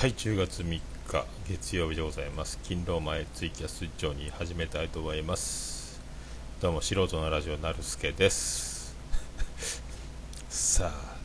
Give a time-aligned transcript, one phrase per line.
[0.00, 0.80] はい10月3日
[1.46, 2.58] 月曜日でございます。
[2.62, 6.00] 勤労前ツイキャスジョニー始めたいと思います。
[6.58, 8.96] どうも素人のラジオなるすけです。
[10.48, 11.16] さあ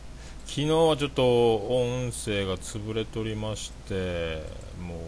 [0.46, 4.44] 昨日はちょっと音声が潰れておりまして
[4.86, 5.00] も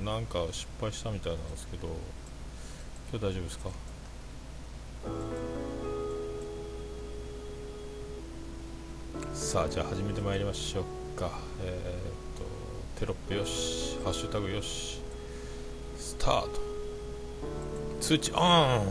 [0.00, 1.86] うなんか失敗したみたいなんですけど
[3.12, 3.70] 今日大丈夫ですか？
[9.32, 10.84] さあじゃあ始めてまいりましょう
[11.16, 11.30] か。
[11.62, 12.11] えー、
[13.02, 13.98] テロップよし。
[14.04, 15.00] ハッシュタグよし。
[15.96, 16.60] スタート。
[18.00, 18.86] 通知オン。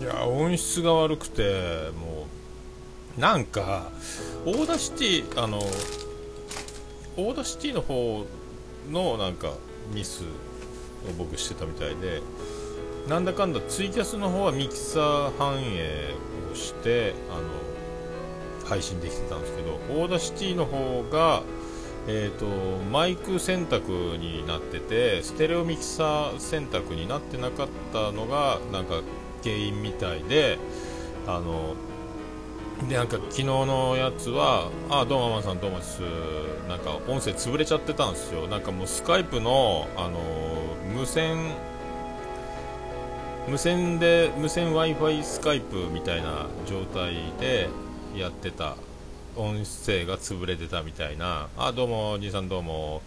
[0.00, 2.28] いや音質が悪くても
[3.18, 3.90] うなんか
[4.46, 8.26] Audacity あの Audacity の方
[8.92, 9.54] のなんか
[9.92, 10.26] ミスを
[11.18, 12.22] 僕してたみたいで
[13.08, 16.14] なんだかんだツイキャスの方はミキサー反映
[16.52, 21.42] をしてあの配信できてたんですけど Audacity の方が
[22.06, 29.00] えーと、マイク選択になっててステレオミキサー選択になってなかったのがなんか
[29.42, 30.58] 原因みたいで
[31.26, 31.74] あの
[32.88, 36.02] でなんか昨日のやつはあどうもママさんどうもです。
[36.68, 38.48] なんか音声潰れちゃってたんですよ。
[38.48, 40.18] なんかもうスカイプのあの
[40.94, 41.52] 無線
[43.46, 47.68] 無線で無線 w i f i スカイプみたいな状態で
[48.16, 48.76] やってた。
[49.36, 51.48] 音声が潰れてたみたいな。
[51.58, 53.02] あどうもおじいさんどうも。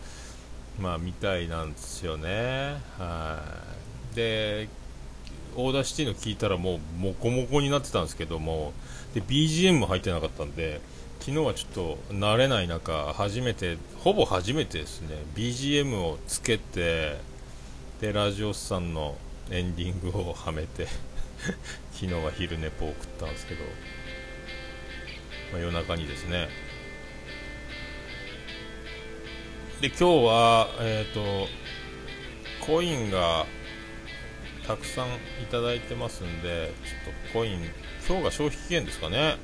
[0.79, 2.75] まあみたいなんですよね。
[2.99, 3.41] は
[4.13, 4.15] い。
[4.15, 4.69] で
[5.55, 8.73] Audacity の聞いたらもうモコモコになってたんですけども。
[9.15, 10.81] で BGM も入ってなかったんで
[11.19, 15.15] 昨日はちょっと慣れない中初めてほぼ初めてですね。
[15.35, 17.17] BGM をつけて
[18.01, 19.15] でラジオスさんの
[19.51, 20.87] エンディングをはめて
[21.93, 23.63] 昨日は昼寝ぽを送ったんですけど
[25.51, 26.49] まあ、夜中にですね。
[29.79, 31.47] で今日はえっ、ー、と
[32.65, 33.45] コインが
[34.65, 35.07] たくさん
[35.41, 37.71] いただいてますんでちょっとコイン
[38.07, 39.37] 今日が消費期限ですかね。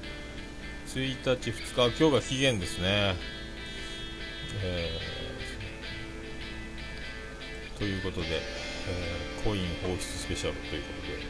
[0.87, 3.15] 1日2日今日が期限ですね。
[4.61, 8.41] えー、ということで、
[8.87, 11.23] えー、コイン放出スペシャルということで。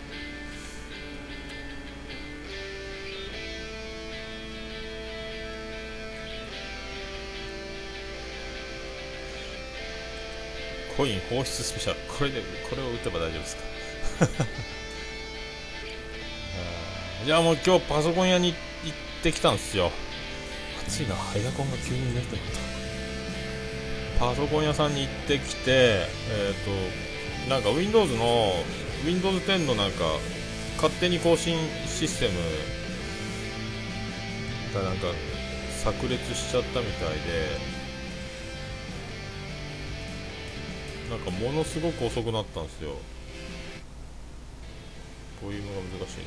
[10.98, 12.00] コイン放出スペシャル。
[12.18, 13.64] これでこれを打てば大丈夫ですか？
[17.26, 18.50] いやもう今日パソコン屋に
[18.84, 19.92] 行ってきたんですよ。
[20.88, 22.38] 暑いなエアコンが急に出て
[24.20, 24.24] た。
[24.26, 26.06] パソコン屋さんに行ってきてえ
[26.54, 27.13] っ、ー、と
[27.50, 28.54] なんか Windows の
[29.06, 30.06] Windows 10のなんか
[30.78, 32.40] 勝手に更新システム
[34.74, 35.08] がなんか
[35.84, 37.84] 炸裂しちゃったみたいで
[41.10, 42.96] なんかものすごく遅くなったんですよ。
[45.44, 46.24] ボリュームが難しいな、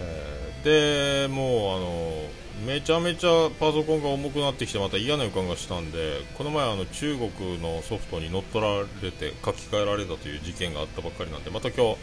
[0.00, 2.28] えー、でもうあの
[2.64, 11.96] めちゃめちゃパソコンが重くなってきてまた嫌な予感がしたんでこの前あの中国のソフトに乗っ取られて書き換えられたという事件があったばっかりなんでまた今日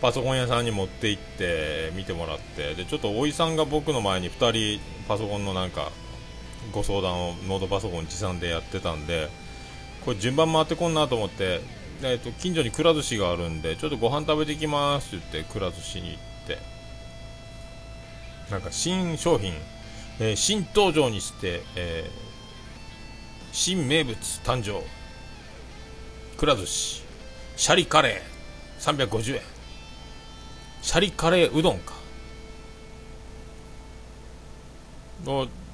[0.00, 5.90] パソコン屋さんに持って行って見てもらってでちょっとおいさんが僕の前に2人パソコンのなんか
[6.72, 9.28] ご相談をノートパソコン持参でやってたんで
[10.04, 11.60] これ順番回ってこんなと思って、
[12.02, 16.75] えーと、近所にくら寿司があるんでちょっとご飯食べてきますって言ってくら寿司に行って
[18.50, 19.52] なんか新商品、
[20.20, 24.82] えー、新登場にして、えー、新名物誕生。
[26.36, 27.02] くら寿司。
[27.56, 29.08] シャリカレー。
[29.08, 29.42] 350円。
[30.82, 31.96] シャリカレーうどんか。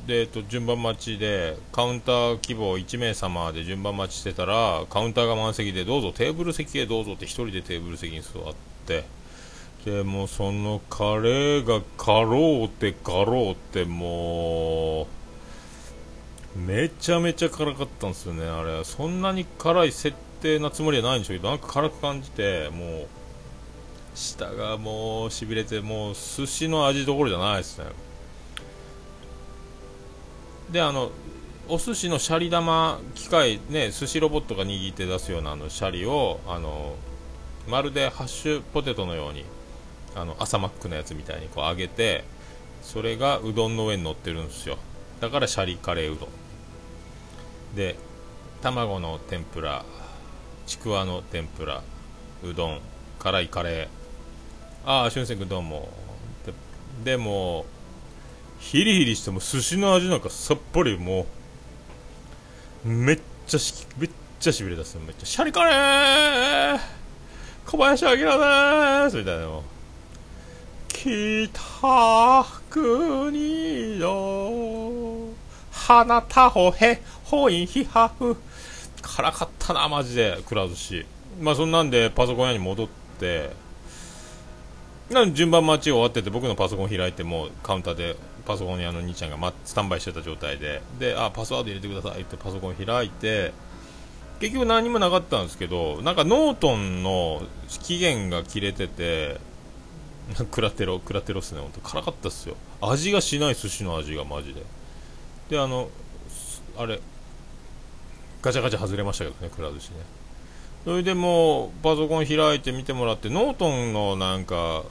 [0.06, 8.54] で、えっと、順番待ちでカウンター希望1名様で順番待ちしてたらカウンターが満席でどうぞテーブル席へどうぞって1人でテーブル席に座っ
[8.86, 9.04] て
[9.84, 15.08] でもそのカレーがかろうってかろうても
[16.56, 18.46] うめちゃめちゃ辛かったんですよね。
[18.46, 23.06] あれそんなに辛い設定なつもりはないんでしょうけどなんか辛く感じてもう
[24.14, 27.86] 舌がもうしびれてもう寿司の味どころじゃないですね。
[30.70, 31.10] であの
[31.68, 36.94] お寿司のシャリ玉機械ね寿司ロボットが握って出すようなあのシャリをあの
[37.68, 39.44] まるでハッシュポテトのように
[40.14, 42.24] あの朝マックのやつみたいにこう揚げて
[42.82, 44.78] それがうどんの上に乗ってるんですよ。
[45.20, 46.28] だからシャリカレーうどん。
[47.76, 47.96] で
[48.60, 49.84] 卵の天ぷら
[50.66, 51.82] ちくわの天ぷら
[52.44, 52.80] うどん
[53.18, 54.88] 辛いカレー。
[54.88, 55.88] ああ俊介君どうも。
[57.04, 57.64] でも
[58.58, 61.26] ヒリヒリしても寿司の味なんかさっぱりも
[62.84, 66.78] うめっちゃしめっちゃしびれ出すめっちゃシャリカレー
[67.66, 69.64] 小林明ですみたいなの
[71.02, 75.30] 北国の
[75.72, 78.36] 花たほへほいひはふ。
[79.02, 81.06] 辛かったなマジでくら寿司。
[81.40, 82.88] まあそんなんでパソコン屋に戻っ
[83.18, 83.50] て。
[85.10, 88.14] なん順番待ち終わってて僕のパソコン開いてもカウンターで
[88.46, 90.82] パソコン屋の兄ちゃんが、ま、スタンバイしてた状態で。
[91.00, 93.52] であパスワード入れてくださいってパソコン開いて。
[94.38, 99.40] 結局何もなかったんですけどなんかノートンの期限が切れてて
[100.50, 102.56] クラテロクラテロっすね本当辛かったっすよ。
[102.80, 104.62] 味がしない寿司の味がマジで。
[105.50, 105.88] であの
[106.76, 107.00] あれ
[108.40, 109.96] ガチャガチャ外れましたけどねくら寿司ね。
[110.84, 114.82] それでもうパソコン開いて見てもらってノートンのなんか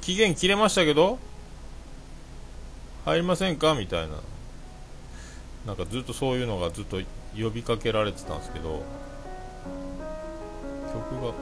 [0.00, 1.18] 期限切れましたけど
[3.04, 3.74] 入りませんか？
[3.74, 4.14] みたいな。
[5.66, 7.00] なんかずっとそういうのがずっと
[7.34, 8.82] 呼びかけられてたんですけど
[10.92, 11.32] 曲が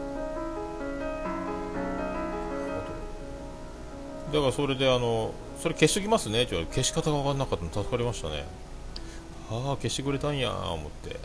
[4.33, 6.43] だからそれであのそれ消しときますね。
[6.43, 8.45] って言われて消し方が分かんなかったの助かりましたね。
[9.51, 11.21] ああ消してくれたんや思って。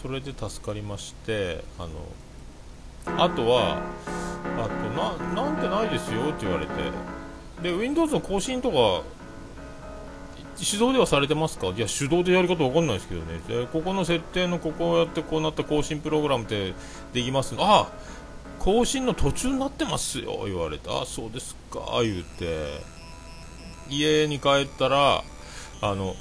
[0.00, 3.78] それで助かりましてあのあとは
[4.44, 4.68] あ
[5.24, 6.72] とななんてないですよって言われて。
[7.62, 9.02] で Windows の更新とか
[10.58, 11.66] 手動ではされてますか？
[11.68, 13.40] いや手動でやり方わかんないですけどね。
[13.46, 16.74] でここの設定のここをやってこうなった更新プログラムって
[17.12, 17.92] できますあ
[18.66, 22.80] 更新の途中になってますよ言われてあそうですか言うて。
[23.88, 25.22] 家に帰ったら
[25.80, 26.16] あの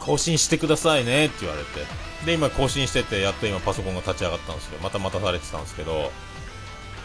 [0.00, 1.68] 更新してくださいねって言われて。
[2.24, 6.10] で今更新しててやっと今パソコンが立ち上がったんですよまた待たされてたんですけど。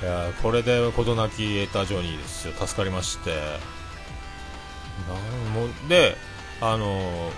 [0.01, 2.53] いやこれで事なき得たジョニーですよ。
[2.53, 3.31] 助かりまして。
[5.09, 5.15] な
[5.49, 6.15] んもで
[6.61, 7.29] あの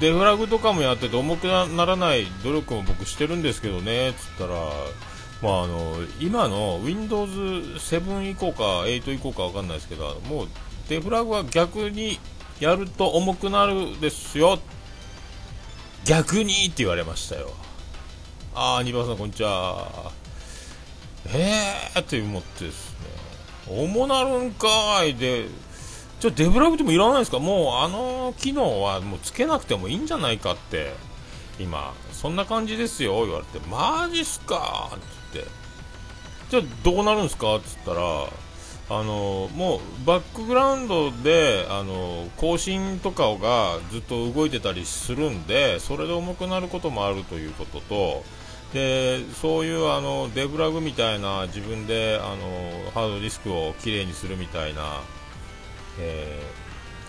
[0.00, 4.54] デフラグとかもやってて重くならない努力も僕してるんですけどねっつったら
[5.42, 10.48] まあ、あの今の Windows7 以降か8以降か分かんないですけどもう
[10.88, 12.18] デフラグは逆に
[12.58, 14.58] やると重くなるですよ。
[16.04, 17.52] 逆にって言われましたよ。
[18.54, 20.12] ああ、2番さんこんにちは。
[21.28, 23.06] えーって思ってですね。
[23.68, 25.46] 重なるんかいで。
[26.18, 27.38] じゃあデブラグでもいらないですか？
[27.38, 30.92] もうあの機能はもうつけなくてもいいんじゃないかって。
[31.58, 33.24] 今そんな感じですよ。
[33.24, 34.90] 言われてマジっすか
[35.30, 35.44] って。
[36.50, 37.56] じゃあどうなるんですか？
[37.56, 48.24] っつったらあのもうバックグラウンドであの更新とかがずっと動いてたりするんでそれで重くなることもあるということと
[48.74, 55.00] でそういうあのデブラグみたいな自分であのハードディスクをきれいにするみたいな、
[56.00, 56.42] え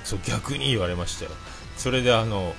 [0.03, 1.31] ー、そう逆に言われましたよ。
[1.77, 2.53] それであの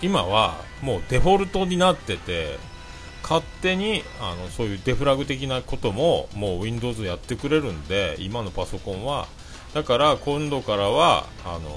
[0.00, 2.58] 今はもうデフォルトになってて
[3.28, 9.26] 勝手にあのそういうデフラグ的なことももう Windows やってくれるんで今のパソコンは。
[9.74, 11.70] だから今度からはあの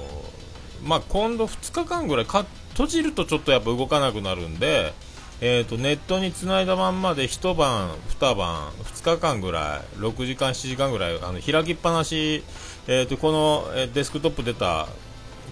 [0.82, 4.94] まあ、今度2日間ぐらいか閉じるとちょっとやっぱ動かなくなるんで、
[5.42, 12.42] えーと、ネットにつないだまんまで一晩、二晩、2日間ぐらい6時間、7時間ぐらいあの開きっぱなし、
[12.86, 14.86] えーと、この、デスクトップ出た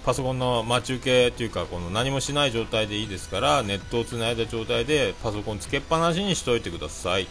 [0.09, 7.29] パソコンの待ち受けというかこの何もしない状態でいいですからネットをつないだ状態でパソコンつけっぱなしにしておいてください。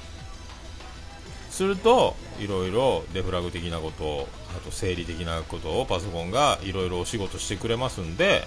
[1.50, 8.44] するといろいろデフラグ的なことあと整理的なことをパソコンがいろいろお仕事してくれますんで、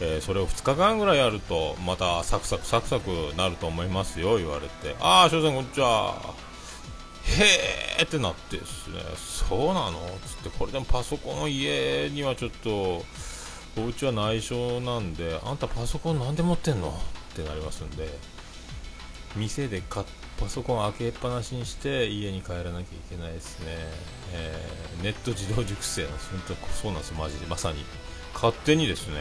[0.00, 4.94] えー、それを2日間ぐらいやるとまたサクサクサクサクなると思いますよ言われて。
[5.00, 6.14] ああ翔さんこんにちは。
[7.24, 9.00] へーってなってですね。
[9.16, 9.98] そうなの？
[10.24, 13.04] つってこれでもパソコンの家にはちょっと
[13.76, 16.88] お家は内緒なんであんたパソコンなんで持ってんの？
[16.88, 16.92] っ
[17.34, 18.08] てなりますんで
[19.36, 20.04] 店でパ
[20.48, 23.66] ソコン開けっぱなしにして家に帰らなきゃいけないですね、
[24.32, 26.30] えー、ネット自動熟成なんです。
[26.82, 27.46] そうなんですマジで。
[27.46, 27.84] まさに。
[28.34, 29.16] 勝手にですね。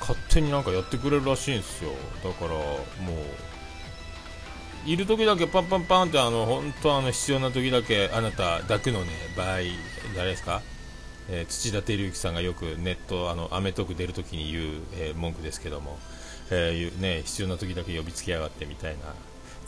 [0.00, 1.90] 勝手になんかやってくれるらしいんですよ。
[2.24, 2.64] だからも
[4.86, 9.58] ういる時だけパンパンパンってあの本当あの必要な時だけあなた抱くのね場合
[10.16, 10.60] 誰ですか？
[11.30, 14.64] えー、土田照之さんがよくネットあのアメトーク出るときに言う、
[14.94, 15.98] えー、文句ですけども、
[16.50, 19.14] えーね、必要な時だけ呼びつけやがってみたいな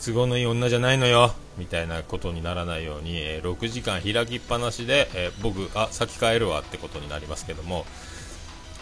[0.03, 7.85] 都合のいい女じゃないのよみたいなことにならないように、えー、6時間開きっぱなしで、えー、僕あ先帰るわってことになりますけども、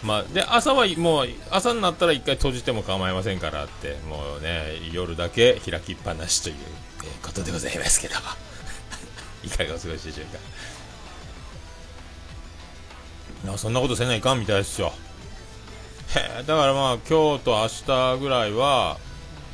[0.02, 6.56] まあ、で朝はもう朝になったら1回閉じても構いませんからってもうね夜だけ開きっぱなしという
[7.22, 8.22] ことでございますけども。
[9.44, 10.38] いかがお過ごしでしょうか。
[13.56, 14.92] そんなことせないかんみたいですよ。
[16.16, 18.98] へだからまあ今日と明日ぐらいは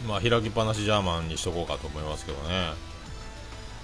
[0.06, 2.72] まあ、開きっぱなしジャーマンにしとこうかと思いますけどね。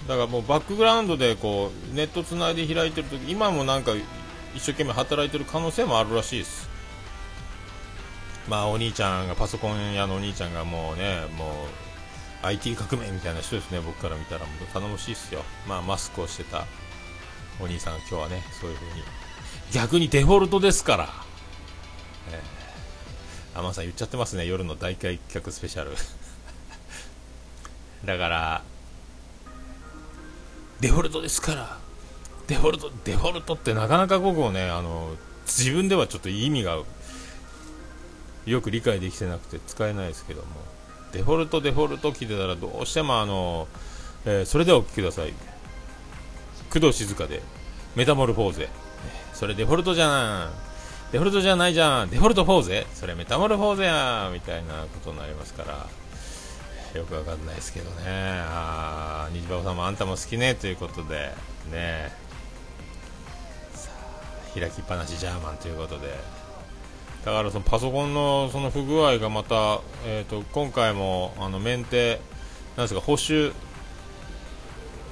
[0.08, 3.92] だからもうバックグラウンドでこうネットつないで開いてると今もなんか
[4.54, 6.68] 一生懸命働いてる可能性もあるらしいです。
[8.48, 11.66] まあお兄ちゃんがパソコン屋のお兄ちゃんがもうねも
[12.42, 14.46] う IT 革命みたいな人ですね僕から見たら。
[14.46, 15.42] もう頼もしいですよ。
[15.68, 16.64] まあマスクをしてた
[17.60, 19.02] お兄さん今日はねそういう風に
[19.73, 21.08] 逆にデフォルトですから、
[22.30, 24.46] えー、天さん言っちゃってますね。
[24.46, 25.92] 夜の大開脚スペシャル。
[28.04, 28.62] だから
[30.80, 31.78] デフォルトですから。
[32.46, 36.78] デフォルト、デフォルトってなかなか僕もね、あの、自分ではちょっと意味が
[38.44, 40.49] よく理解できてなくて使えないですけども、
[41.12, 43.66] デフォルト、デフォルト聞いてたらどうしてもあの、
[44.25, 45.32] えー、それではお聞きください。
[46.73, 47.42] 工藤静香で、
[47.96, 48.68] メタモルフォーゼ。
[49.37, 50.50] それデフォルトじゃん。
[51.12, 52.11] デフォルトじゃないじゃん。
[52.11, 54.31] デフォルトフォーゼそれメタモルフォーゼや。
[54.33, 55.87] みたいなことになりますから。
[56.99, 58.05] よくわかんないですけどね。
[58.07, 60.55] ああ、虹パパさんもあんたも好きね。
[60.55, 61.35] ということで、
[61.71, 62.11] ね
[63.75, 64.59] さあ。
[64.59, 66.09] 開きっぱなしジャーマンということで
[67.25, 72.21] だからそのパソコンのその不具合がまた、えーと、今回もあのメンテ
[72.76, 73.52] なんですか補修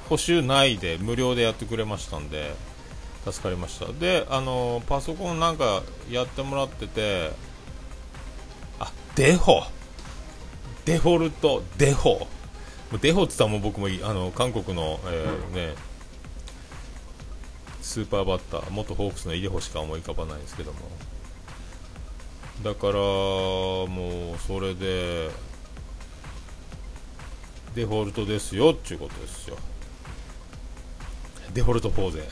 [0.09, 2.54] 補修内で無料でやってくれましたんで
[3.25, 3.93] 助かりました。
[3.93, 7.31] であのパソコンなんかやってもらってて
[8.78, 9.64] あデフォ。
[10.85, 11.62] デフォルト。
[11.78, 12.26] デフォ。
[13.00, 15.75] デフォって言ったらもう僕もあの韓国の、えー、ね
[17.81, 20.78] スーパーバッター元ホークスのイデホしか思い浮かばないんですけども。
[22.62, 25.31] だからもうそれで
[27.75, 29.57] デフォルトですよっていうことですよ。
[31.52, 32.23] デフォルトポーゼ。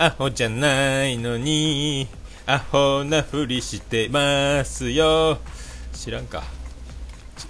[0.00, 2.06] アホじゃないのに
[2.46, 5.38] アホなふりしてますよ。
[5.92, 6.44] 知らんか。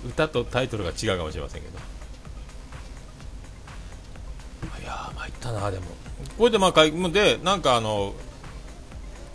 [0.06, 1.78] 歌とタイトルが違うかもしれませんけど。
[4.82, 5.84] いや参ったなでも。
[6.38, 6.72] これでまあ
[7.10, 8.14] でなんかあの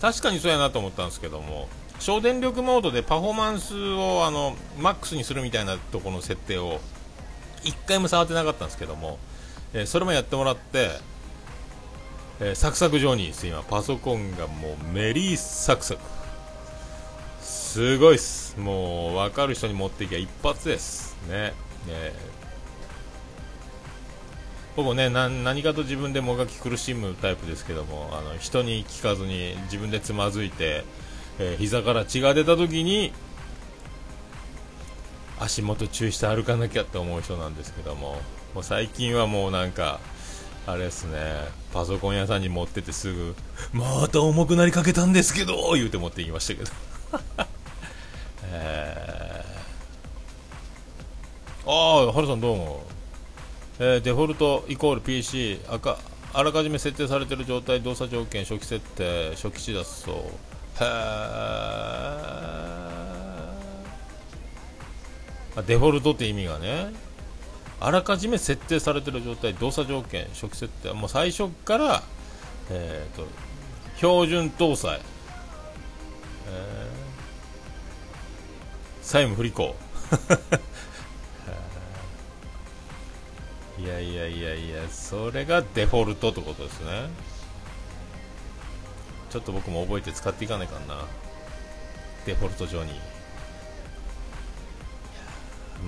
[0.01, 6.81] 確かにそうやなと思ったんですけども省電力モードでパフォーマンスをあのマックスにするみたいなところの設定を
[7.63, 9.19] 1回も触ってなかったんですけども、
[9.73, 10.89] えー、それもやってもらって、
[12.39, 16.01] えー、サクサク状にです今パソコンがもうメリーサクサク。
[17.41, 18.59] すごいっす。
[18.59, 21.17] もう分かる人に持っていきゃ一発です。
[21.29, 21.53] ね。
[21.87, 22.33] ね。
[24.75, 30.83] 僕ね何かと自分でもがき苦しむタイプですけどもあの人に聞かずに自分でつまずいて、
[31.37, 33.13] えー、膝から血が出た時に
[35.39, 38.17] 足元注意して歩かなきゃって思う人なんですけども
[38.55, 39.99] もう最近はもうなんか
[40.65, 41.17] あれですね。
[41.73, 43.35] パソコン屋さんに持っててすぐ
[43.73, 46.71] また重くなりかけたんですけど言うて持っていきましたけど。
[48.45, 52.85] えー、ああ、ハルさんどうも。
[53.79, 55.97] えー、デフォルトイコール PC 赤
[56.33, 60.15] あらかじめ設定されている状態動作条件初期設定初期値だそう。
[60.15, 60.87] へ
[65.57, 67.12] えデフォルトって意味がね。
[67.85, 70.93] あらかじめ設定されている状態動作条件初期設定。
[70.93, 72.01] もう最初から、
[72.69, 73.27] えーと、
[73.97, 75.01] 標準搭載、
[76.47, 79.75] えー、債務不履行。
[83.77, 87.09] いやいやいやいやそれがデフォルトってことですね。
[89.29, 91.03] ちょっと僕も覚えて使っていかないかな。
[92.25, 93.12] デフォルト上に。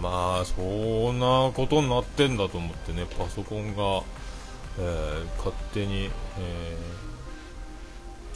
[0.02, 4.04] まあそんなことになってんだと思ってねパソコンが、
[4.80, 6.10] えー、勝手に、
[6.40, 6.78] え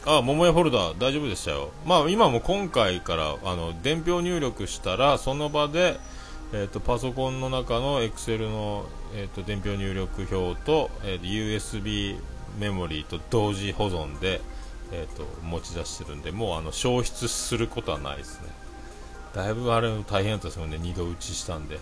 [0.04, 1.70] ー、あ桃屋フォルダ大丈夫でしたよ。
[1.86, 5.98] まあ今も今回からあの伝票入力したらその場で
[6.52, 12.18] えーと、パソコンの中の Excel の、えーと、伝票入力表と,、えーと、USB
[12.58, 14.40] メモリーと同時保存で、
[14.90, 18.48] えー、と持ち出してるんでもうあの消失することはないですね。
[19.34, 20.76] だいぶあれ大変だったですよね。
[20.76, 21.78] 2度打ちしたんで。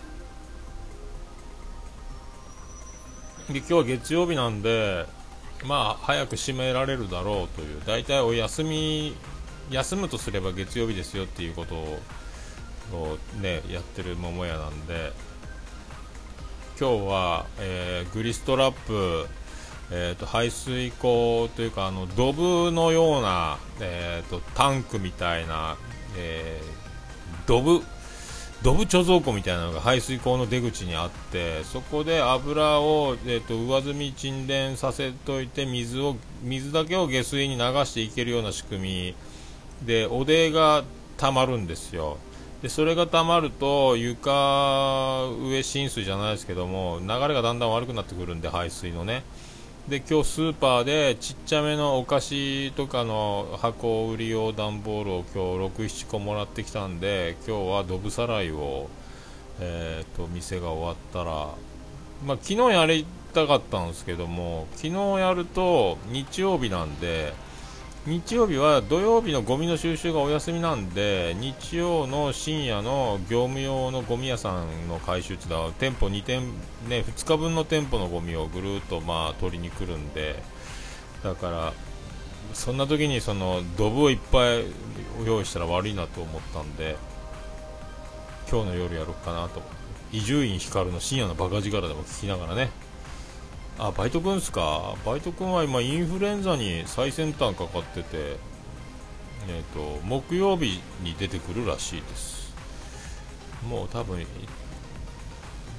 [3.49, 5.07] で今日は月曜日なんで
[5.65, 7.81] まあ早く閉められるだろうという。
[7.85, 9.15] 大体お休み
[9.71, 11.75] 休むとすれば月曜日ですよっていうこと
[12.95, 15.13] をねやってる桃屋なんで。
[16.79, 19.27] 今日は、えー、グリストラップ
[19.91, 25.77] えーと、排水溝というかあのドブのような、えーと、タンクみたいな、
[26.15, 26.78] えー、
[27.49, 27.81] ドブ
[28.61, 39.15] ドブ貯蔵庫みたいなのが排水溝の出口にあってそこで油を、えーと、上澄み沈殿させといて水を水だけを下水に流していけるような仕組み。
[39.83, 40.83] でおでが
[41.17, 42.17] たまるんですよ。
[42.61, 49.23] でそれがたまると床上浸水じゃないですけども流れがだんだん悪くなってくるんで排水のね。
[49.89, 58.87] で今日スーパーでちっちゃめのお菓子とかの箱売り用段ボールを今日67個もらってきたんで今日はドブさらいを、
[59.59, 61.31] えーと、店が終わったら、
[62.23, 63.03] まあ、昨日やり
[63.33, 67.33] たかったんですけども昨日やると日曜日なんで
[68.07, 75.47] 日曜日は土曜日のゴミの収集がお休みなんで日曜の深夜の業務用のゴミ屋さんの回収って
[75.79, 76.43] 店舗2店、
[76.87, 80.41] ね、2日分の店舗のゴミをぐるっとまあ取りに来るんで
[81.23, 81.73] だから
[82.53, 84.63] そんな時にそのドブをいっぱい
[85.25, 86.95] 用意したら悪いなと思ったんで
[88.49, 89.61] 今日の夜やろうかなと。
[90.11, 92.71] 伊集院光の深夜のバカ力でも聞きながらね。
[93.81, 94.95] あバイト君ですか？
[95.05, 98.35] バイト君は今インフルエンザに最先端かかってて
[99.47, 102.53] え、ー、と木曜日に出てくるらしいです。
[103.69, 104.25] もう多分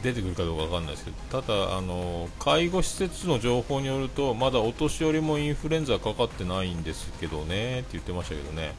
[0.02, 8.74] 出てくるかどうかわかんないですけどただあの介護施設の情報によるとまだお年寄りもインフルエンザかかってないんですけどねって言ってましたけどね。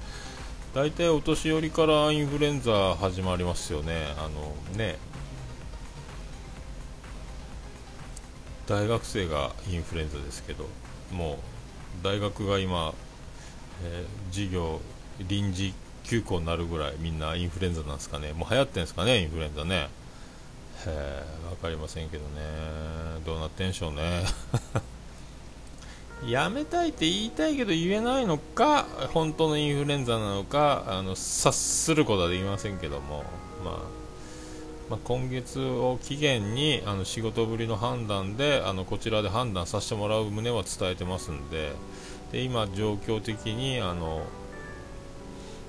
[0.74, 4.16] 大体お年寄りからインフルエンザ始まりますよね。
[4.18, 4.98] あのね
[8.68, 10.68] 大学生がインフルエンザですけど
[11.12, 12.94] もう大学が今、
[13.84, 14.80] えー、授業
[15.20, 18.34] 臨時休校になるぐらいみんなインフルエンザなんですかね。
[18.34, 19.89] もう流行ってんですかねインフルエンザね。
[20.88, 22.30] え分かりませんけどね。
[23.25, 24.24] どうなってんでしょうね。
[26.27, 33.24] やめたいって言いたいけど言えないのか本当のインフルエンザなのかあの察することはできませんけども。
[33.63, 34.00] まあ
[34.91, 41.72] まあ、今月を期限にあの仕事ぶりの判断であのこちらで判断させてもらう旨は伝えてますんで
[42.33, 44.24] で今、状況的にあの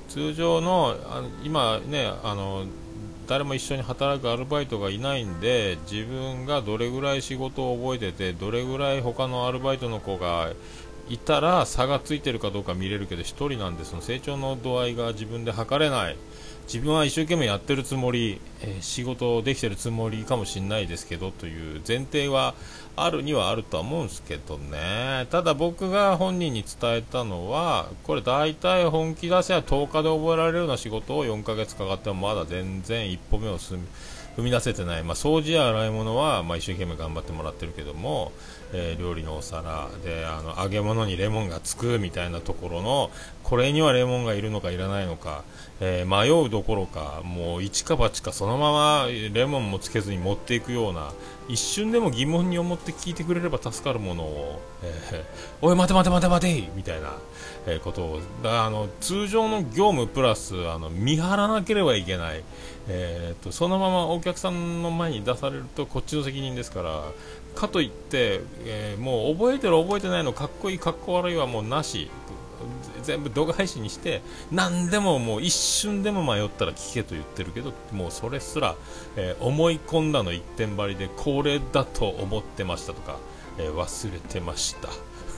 [0.09, 2.67] 通常のあ今ねあの
[3.29, 10.51] 誰も一緒に働くアルバイトがいないんで自分がどれぐらい仕事を覚えててどれぐらい他のアルバイトの子が
[11.09, 16.17] いたら差がついてるかどうか見れるけど1人なんでその成長の度合いが自分で測れない。
[16.67, 22.55] 自分は一生懸命やってるつもり、えー、仕事できてるつもりかもしれないですけどという前提は
[22.97, 25.27] あるにはあるとは思うんですけどね。
[25.31, 33.79] ただ僕が本人に伝えたのはこれ大体本気出せば10日で覚えられるような仕事を4ヶ月かかってもまだ全然一歩目を踏
[34.39, 38.33] み出せてない、まあ、掃除や洗い物は、まあ、一生懸命頑張ってもらってるけども、
[38.73, 39.89] えー、料理のお皿。
[40.05, 43.11] であの揚げ物にレモンがつくみたいなところの
[43.43, 45.45] これにはレモンがいるのかいらないのか、
[45.81, 51.13] えー、迷うどころかもう一か八かそのままレモンもつけずに持っていくような
[51.49, 55.25] 一瞬でも疑問に思って聞いてくれれば助かるものを、えー、
[55.61, 57.13] おい待て待て待て待てみたいな、
[57.67, 58.21] えことを。
[58.45, 62.43] あの通常の業務プラスあの見張らなければいけない、
[62.89, 67.03] えーとそのままお客さんの前に出されるとこっちの責任ですから
[67.55, 72.11] かといって、えー、もう覚えてる覚えてないのかっこいいかっこ悪いはもうなし
[73.03, 78.77] 全部動画配信にして何でももう一瞬でも迷ったら聞けと言ってるけどもうそれすら、
[79.17, 83.19] えー、思い込んだの一点張りでこれだと思ってましたとか、
[83.59, 84.89] えー、忘れてました。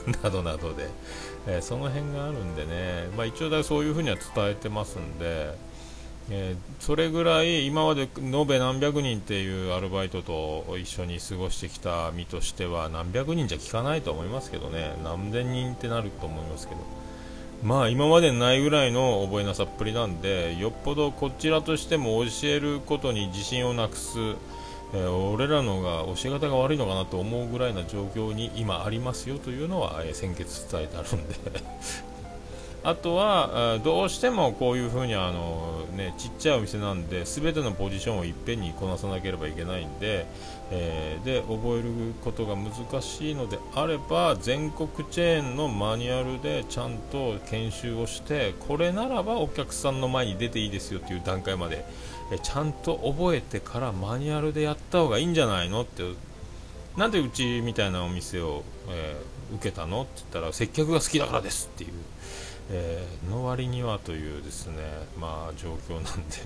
[0.22, 0.90] などなどで、
[1.46, 5.54] えその辺があるんでね、まあ、一応だそういうふうには伝えてますんで。
[6.30, 14.94] えー、それぐらい今まで延べ何百人っていうアルバイトと一緒に過ごしてきた身としては何百人じゃ効かないと思いますけどね。
[15.04, 16.80] 何千人ってなると思いますけど。
[17.62, 24.18] まあ今までないぐらいの覚えなさっぷりなんでよっぽどこちらとしても教えることに自信をなくす、
[24.92, 31.34] えー、俺らのが教え方が悪いのかなと思うぐらいな状況に今ありますよというのは、えー、先決伝えてあるんで。
[32.84, 40.26] あとはどうしてもこういうふうにあの、ね、ちっちゃいお店なんで全てのポジションをいっぺんにこなさなければいけないんで,、
[40.70, 51.86] えー、で覚えることが難しいのであれば全国チェーンのマニュアルでちゃんと研修をしてこれならばお客さんの前に出ていいですよという段階まで、
[52.32, 56.02] えちゃんと覚えてからマニュアルでやった方がいいんじゃないのって
[56.98, 61.92] なんでうちみたいなお店を、えー、受けたのって言ったら接客が好きだからですっていう。
[62.70, 64.76] えー、の割にはというですね、
[65.18, 66.36] まあ、状況なんで。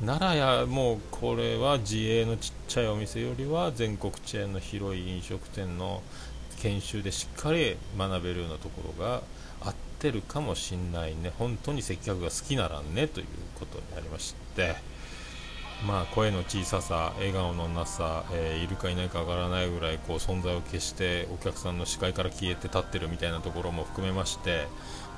[0.02, 6.02] ならやもうこれは自営のちっちゃいお店よりは全国チェーンの広い飲食店の
[6.60, 9.22] 研修でしっかり学べるようなところが
[9.60, 11.32] 合ってるかもしんないね。
[11.38, 14.93] 本当に接客が好きならんねということになりまして。
[15.86, 24.66] まあ声の小ささ笑顔のなさ、えー、いるかいないかわからないぐらいこう存在を消してお客さんの視界から消えて立ってるみたいなところも含めまして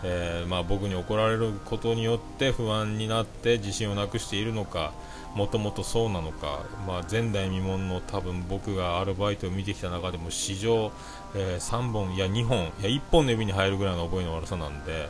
[0.02, 4.92] えー、まあ、僕に怒られることによって不安になって自信をなくしているのか
[5.35, 10.92] もともとそうなのか、まあ、前代未聞の多分僕がアルバイトを見てきた中でも史上、
[11.35, 15.09] えー、3本いや2本いや1本の指に入るぐらいの覚えの悪さなんで、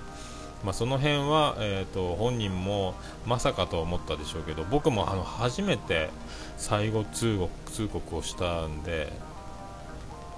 [0.64, 2.94] まあ、その辺は、えーと、本人も
[3.26, 6.10] まさかと思ったでしょうけど僕もあの初めて
[6.56, 9.12] 最後通告通告をしたんで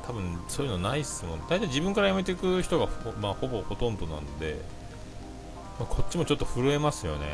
[0.07, 1.41] 多分そういうのないっすもん。
[1.49, 2.89] 大体自分から辞めていく人が
[3.21, 4.59] まあ、ほぼほとんどなんで、
[5.79, 7.27] まあ、こっちもちょっと震えますよね。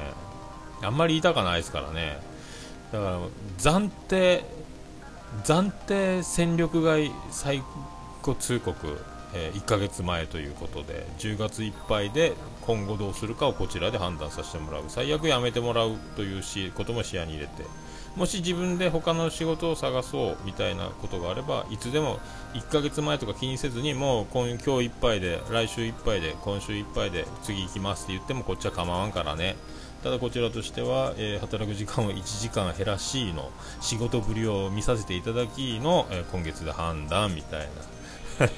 [0.82, 2.18] あんまり言いたかないですからね。
[2.92, 3.18] だから
[3.58, 4.44] 暫定
[5.42, 7.62] 暫定戦力外最
[8.22, 8.98] 後通告、
[9.34, 12.34] えー、1ヶ月前ということで10月いっぱいで
[12.66, 14.84] 今後どうするかをこちらで判断させてもらう。
[14.88, 17.64] 最悪やめてもらうというしことも視野に入れて。
[18.16, 22.20] もし自分で他の仕事を探そうみたいなことがあればいつでも
[22.52, 29.56] 1ヶ月前とか気にせずにもう今今日いっぱいで来週いっぱいで今週いっぱいで次行きますって言ってもこっちは構わんからね。
[30.04, 33.50] ただこちらとしては、えー、働く時間を1時間減らしの
[33.80, 37.68] 仕事ぶりを見させていただきの、えー、今月で判断みたい
[38.38, 38.48] な。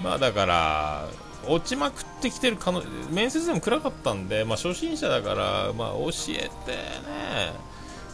[0.02, 1.08] まあだから
[1.46, 7.70] 落ちまくってきてる可能面接でも暗かったんで、まあ、初心者だから、まあ、教えてね。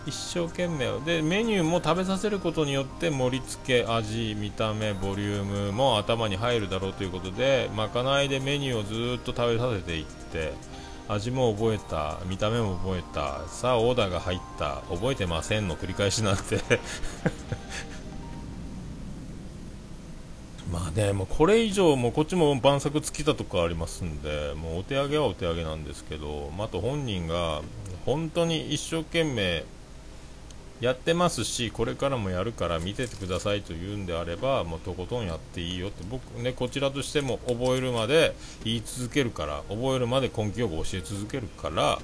[0.07, 10.53] 一生懸命でメニューも食べさせることによって盛り付け味見た目ボリュームも頭に入るだろうということでまかないでメニューをずっと食べさせていって
[11.09, 16.61] 味も覚えた見た目も覚えたさあオーダーが入った覚えてませんの繰り返しなんて。
[20.73, 27.63] まあね、もうこれ以上、もこっちも晩作尽きたとこありますんで、もうお手上げはお手上げなんですけど、まあと本人が
[28.05, 29.65] 本当に一生懸命
[30.81, 41.99] やってますしこれからもやるから見ててくださいと言うんであればもうとことんやっていいよって僕ねこちらとしても覚えるまで言い続けるから覚えるまで根気よく教え続けるから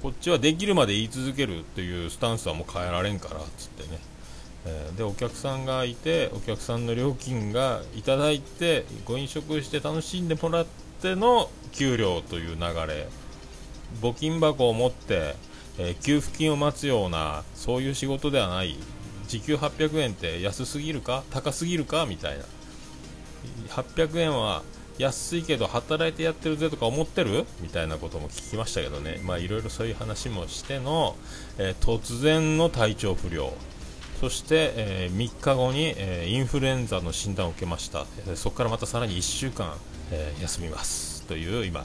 [0.00, 3.98] こっちはできるまで言い続けるというスタンスはもう変えられんからっつってね、
[4.66, 10.66] え、でお客さんがいてお客さんの料金がいただいてご飲食して楽しんでもらっ
[11.00, 13.08] ての給料という流れ。
[14.00, 15.36] 募金箱を持って
[15.76, 18.76] えー、給付金を待つようなそういう仕事ではない。
[19.26, 21.24] 時給800円って安すぎるか？
[21.30, 22.06] 高すぎるか？
[22.06, 22.44] みたいな。
[23.70, 24.62] 800円は
[24.98, 27.44] 安いけど働いてやってるぜとか思ってる？
[27.60, 29.20] みたいなことも聞きましたけどね。
[29.24, 31.16] まあいろいろそういう話もしての、
[31.58, 33.52] えー、突然の体調不良。
[34.20, 39.74] そして、えー、3日後に、えー、インフルエンザの診断を受けました、えそこからまたさらに1週間、
[40.10, 41.84] え休みますという今、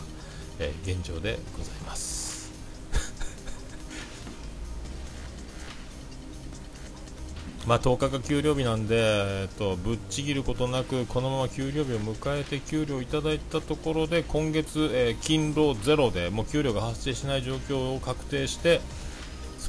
[0.60, 2.52] え現状でございます。
[7.68, 18.82] まあ、10日が給料日なんで、えっと、ぶっちぎることなくこのまま給料日を迎えて給料をいただいたところで今月、えー、勤労ゼロでもう給料が発生しない状況を確定して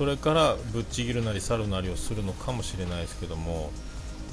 [0.00, 3.70] それからぶっちぎるなり去るなりをするのかもしれないですけども、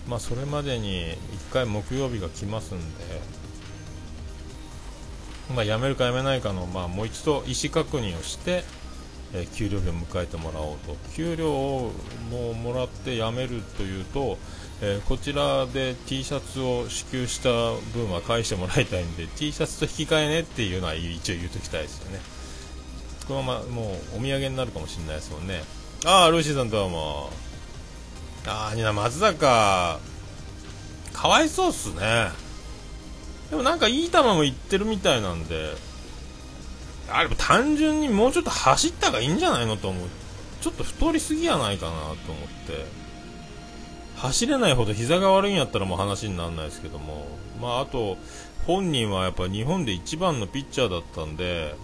[0.07, 1.07] まあ、それまでに
[1.51, 2.83] 1回木曜日が来ますんで、
[5.53, 8.63] まあ、辞めるか辞めないかの、まあ、もう一度意思確認をして
[9.33, 10.95] えー、給料日を迎えてもらおうと。
[11.13, 11.91] 給料を
[12.31, 14.37] もうもらって辞めるというと、
[14.81, 17.49] えー、こちらで T シャツを支給した
[17.93, 22.36] 分は返してもらいたいんで T シャツと引き換えねっていうのは一応言うときたいですよね。
[23.27, 25.61] このままもうお土産になるかもしれないですもんね。
[26.05, 27.29] ああルーシーさんどうも
[28.45, 29.99] ああにな松坂。
[31.11, 32.29] かわいそうっすね。
[33.49, 35.73] でもなんかいい球もいってるみたいなんで。
[37.09, 40.07] あれ単純にもうちょっと走った方がいいんじゃないのと思う。
[40.61, 42.15] ちょっと太りすぎやないかなと思っ
[42.65, 42.85] て。
[44.15, 47.27] 走れないほど膝が悪いんやったらもう話にならないですけども。
[47.61, 48.17] まああと
[48.65, 51.75] 本人はやっぱ日本で一番のピッチャーだったんで。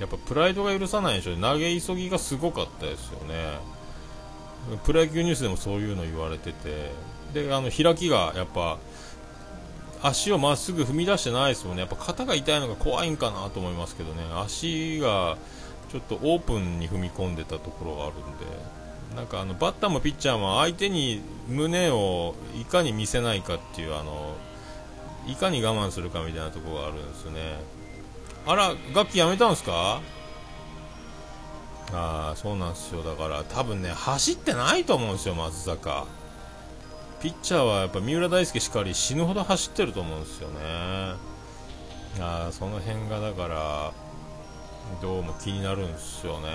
[0.00, 1.36] やっぱプライドが許さないでしょ。
[1.36, 3.58] 投げ急ぎがすごかったですよね。
[4.84, 6.90] プロ野球ニュースでもそういうの言われてて。
[7.34, 8.78] であの開きがやっぱ
[10.00, 15.36] 足をまっすぐ踏み出してないですもんね、やっぱ肩が痛いのが怖いんかなと思いますけどね、足が
[15.90, 24.36] ちょっとオープンに踏み込んでたところがあるんで、なんかあのバッターもピッチャーも相手に胸をいかに見せないかっていうあの
[25.26, 27.40] いかに我慢するかみたいなところがあるんですよね。
[28.46, 30.00] あら、楽器やめたんですか？
[31.92, 33.02] ああそうなんですよ。
[33.02, 36.06] だから多分ね走ってないと思うんですよ松坂。
[37.22, 40.54] ピッチャーはやっぱ三浦大輔しかり死ぬほど走ってると思うんですよね。
[42.20, 43.92] ああその辺がだから
[45.00, 46.48] どうも気になるんですよね。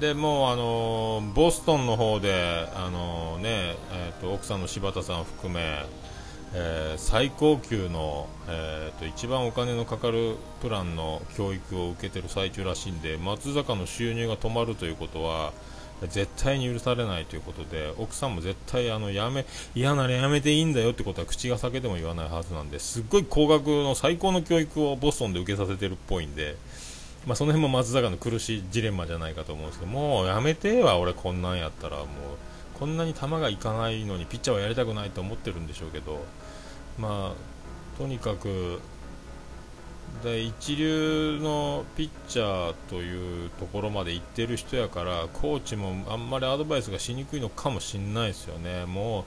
[0.00, 5.84] でもうあのボストンの方であのね、えーと、奥さんの柴田さん含め、
[6.58, 15.52] えー、最高級の、えーと、一番お金のかかるプランの教育を受けてる最中らしいんで松坂の収入が止まるということは
[16.08, 26.56] 絶対に許されないということで奥さんも絶対あのやめ嫌ならやめていいんだよってことは口が裂けても言わないはずなんですっごい高額の最高の教育をボストンで受けさせてるっぽいんで
[27.26, 32.06] まあ、その辺も松坂の苦しいジレンマじゃないかと思うんですけどもうやめては俺こんなんやったらもう
[32.78, 36.24] こんなに球がいかないのにピッチャーはやりたくないと思ってるんでしょうけど
[36.98, 38.80] まあとにかく
[40.22, 48.86] で一流のピッチャーというところまで行ってる人やからコーチもあんまりアドバイスがしにくいのかもしれないですよね。
[48.86, 49.24] もう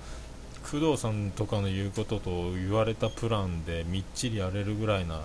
[0.71, 5.21] 工藤さんとかの言うことと言われたプランでみっちりやれるぐらいな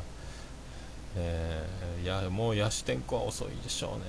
[1.17, 4.05] えー、いやもう野手転向は遅いでしょうね。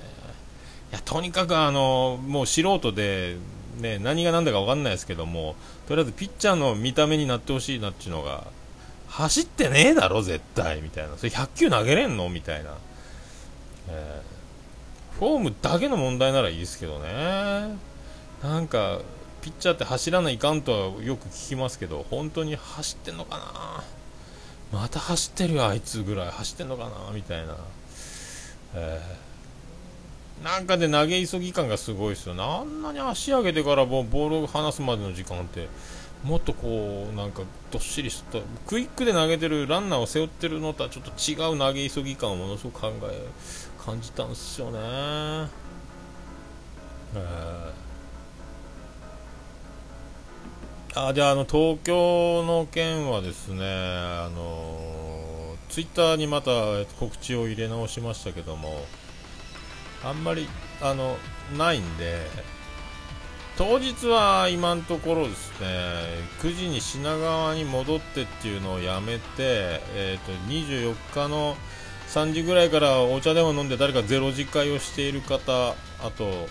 [0.92, 3.36] いやとにかくあのもう素人で、
[3.80, 8.44] ね、何が何だか分かんないですけどもとりあえずピッチャーの見た目になってほしいなっていうのが
[9.08, 11.16] 走ってねえだろ絶対みたいな。
[11.16, 12.28] それ100球投げれんの？
[12.28, 12.76] みたいな、
[13.88, 17.76] えー、フォームだけの問題ならいいですけどね。
[18.42, 19.00] なんか
[19.42, 23.38] ピッチャーって走らないかんとはよく聞きますけど本当に走ってんのか
[24.72, 24.80] な？
[24.80, 26.30] また走ってるよあいつぐらい。
[26.30, 26.90] 走ってんのかな？
[27.14, 27.56] みたいな、
[28.74, 29.25] えー、
[30.42, 32.34] なんかで投げ急ぎ感がすごいですよ。
[32.34, 35.68] ねあんなに足上げてからもボールを離すまでの時間って
[36.24, 43.26] もっとこうなんかどっしりしたクイックで投げてるランナーを背負ってるのとはちょっと違う投げ急ぎ感をものすごく考え
[43.84, 51.00] 感じたんですよね、えー。
[51.08, 56.50] あであの東京の件はですねあのツイッターにまた
[56.98, 58.84] 告知を入れ直しましたけども
[60.08, 60.48] あんまり
[60.80, 61.16] あの
[61.56, 62.26] ないんで
[63.56, 65.66] 当日は今のところですね
[66.40, 71.56] 9時に品川に戻ってっていうのをやめて、えーと、24日の
[72.08, 75.74] 3時ぐらいからお茶でも飲んで誰かゼロ次会をしている方あ
[76.14, 76.48] と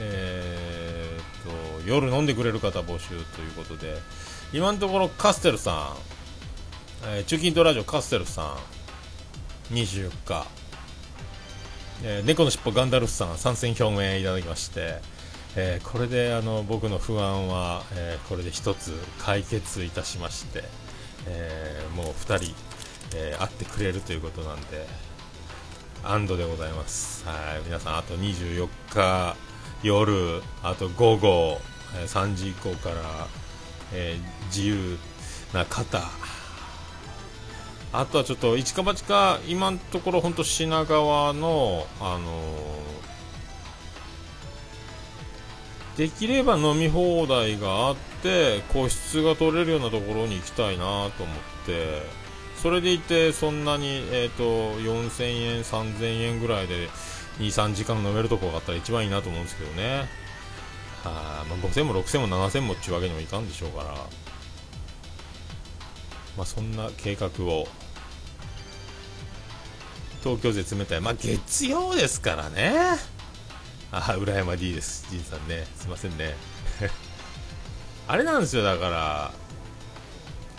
[0.00, 3.96] えー、と夜飲んでくれる方募集ということで
[4.52, 8.56] 今のところカステルさん、えー、中近東ラジオカステルさ
[9.70, 10.46] ん24日、
[12.04, 15.00] えー、猫のしっぽガンダルフさん参戦表明いただきまして、
[15.56, 20.62] えー、これであの僕の不安は、えー、これで1つ解決いたしまして、
[21.26, 22.54] えー、もう2人、
[23.16, 24.86] え、会ってくれるということなんで
[26.04, 27.26] 安堵でございます。
[27.26, 27.64] はい。
[27.66, 29.36] 皆さんあと24日
[29.82, 31.60] 夜、あと午後、
[32.06, 32.96] 3時以降から、
[33.92, 34.98] え、自由
[35.52, 35.98] な方、
[37.92, 50.84] あとはちょっと一か八か、今のところ本当品川の、あのー、できれば飲み放題があって個室が取れるようなところに行きたいな
[51.16, 52.02] と思って
[52.62, 54.42] それでいてそんなに、えーと、
[54.80, 56.88] 4000円、3000円ぐらいで
[57.38, 60.08] 23時間飲めるとこがあったら一番いいなと思うんですけどね。
[61.04, 63.94] はあ、まあ、5000も6000も7000もっちゅうわけにもいかんでしょうから。
[66.38, 67.66] まあそんな計画を。
[70.22, 71.00] 東京で冷たい。
[71.00, 72.96] まあ月曜ですからね。
[73.90, 75.08] あ浦山 D です。
[75.10, 75.66] 仁さんね。
[75.74, 76.36] すいませんね。
[78.06, 79.32] あれなんですよだから。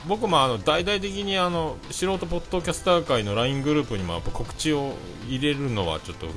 [0.05, 4.95] 僕もあの大々的にあの素人ポッドキャスター界の LINE グループにもやっぱ告知を
[5.27, 6.27] 入れるのはちょっと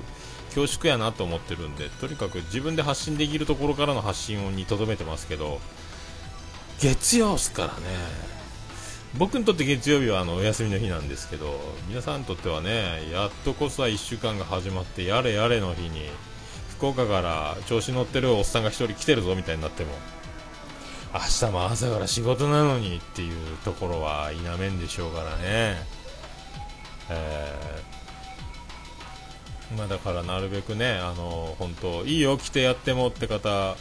[0.55, 5.61] 恐縮やなと思ってるんでとにかく自分で発信できるところからの発信にとどめてますけど
[6.81, 8.42] 月曜っすからね。
[9.19, 16.09] 僕にとって月曜日はあのお休みの日なんですけど皆さんにとってはねやっとこそは1週間が始まってやれやれの日に
[16.71, 19.91] 福岡から調子乗ってるおっさんが1人来てるぞみたいになっても
[21.13, 25.77] 明日も朝から仕事なのにっていうところは否めんでしょうからね、
[27.11, 33.77] えー、まあ、だからなるべくねあの本当いいよ来てやってもって方、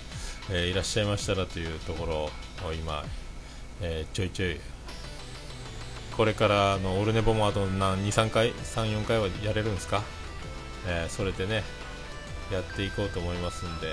[0.52, 2.16] えー、いらっしゃいましたらというところ
[2.68, 3.06] を今、
[3.80, 4.60] えー、ちょいちょい
[6.22, 10.04] これからのオルネボもあと23回34回はやれるんですか、
[10.86, 11.64] えそれでね
[12.52, 13.88] やっていこうと思いますんで、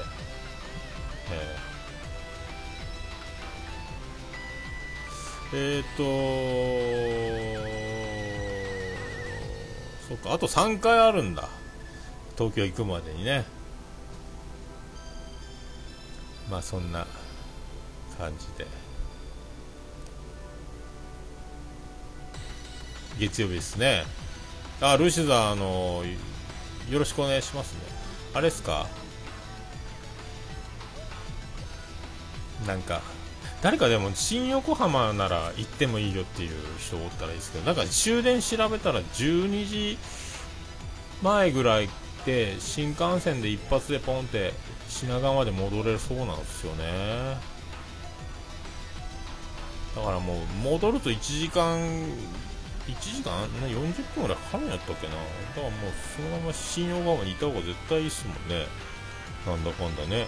[5.55, 6.03] えーえ、ー、と
[10.07, 11.49] そっかあと3回あるんだ。
[12.37, 13.47] 東京行くまでにね。
[16.51, 17.07] まあそんな
[18.19, 18.67] 感じで。
[23.19, 24.05] 月曜日ですね。
[24.81, 26.05] あルシザーあの
[26.91, 27.81] よろしくお願いしますね。
[28.35, 28.87] あれっすか？
[32.67, 33.01] なんか
[33.63, 39.99] 誰かでも新横浜なら行ってもいいよっていう人おったらいいですけどなんか終電調べたら12時
[41.23, 41.89] 前ぐらい
[42.25, 44.53] で新幹線で一発でポンって
[44.89, 47.37] 品川まで戻れるそうなんですよね。
[49.97, 51.81] だからもう戻ると1時間
[52.89, 55.13] 1時間40分ぐらいかかるんやったっけな。
[55.13, 55.73] だからもう
[56.17, 58.67] そのまま新横浜にいた方が絶対いいっすもんね。
[59.47, 60.27] なんだかんだね。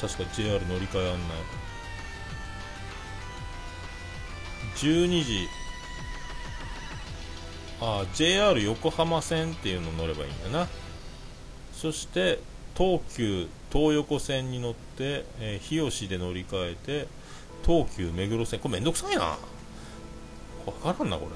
[0.00, 0.08] うん。
[0.08, 1.20] 確か JR 乗り換え案内。
[4.76, 5.48] 12時。
[7.82, 10.68] あ JR 横浜線っていうの乗ればいいんだな。
[11.74, 12.40] そして
[12.76, 17.08] 東急東横線に乗って、えー、日吉で乗り換えて
[17.64, 18.60] 東急目黒線。
[18.60, 19.38] これめんどくさいな。
[20.64, 21.28] 分からんなこ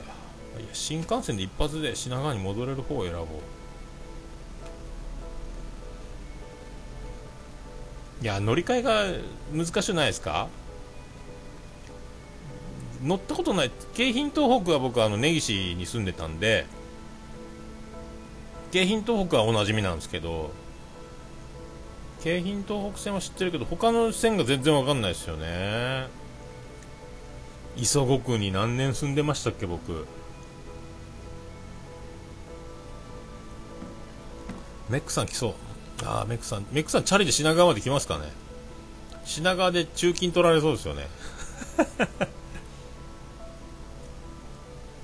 [0.56, 0.62] れ。
[0.62, 3.24] いや新幹線で一発で品川に戻れる方を選ぼう。
[8.22, 9.04] いや乗り換えが
[9.52, 10.48] 難しくないですか？
[13.02, 13.70] 乗ったことない。
[13.94, 16.64] 京浜東北は僕あの根岸に住んでたんで
[18.70, 20.52] 京浜東北はおなじみなんですけど
[22.22, 26.06] 京浜東北線は知ってるけど他の線が全然わかんないですよね。
[27.76, 30.06] 磯子区に何年住んでましたっけ僕？
[34.88, 35.54] メックさん来そう。
[36.04, 36.66] ああメックさん。
[36.70, 38.30] メックさんチャリで品川まで来ますかね。
[39.24, 41.08] 品川で中金取られそうですよね。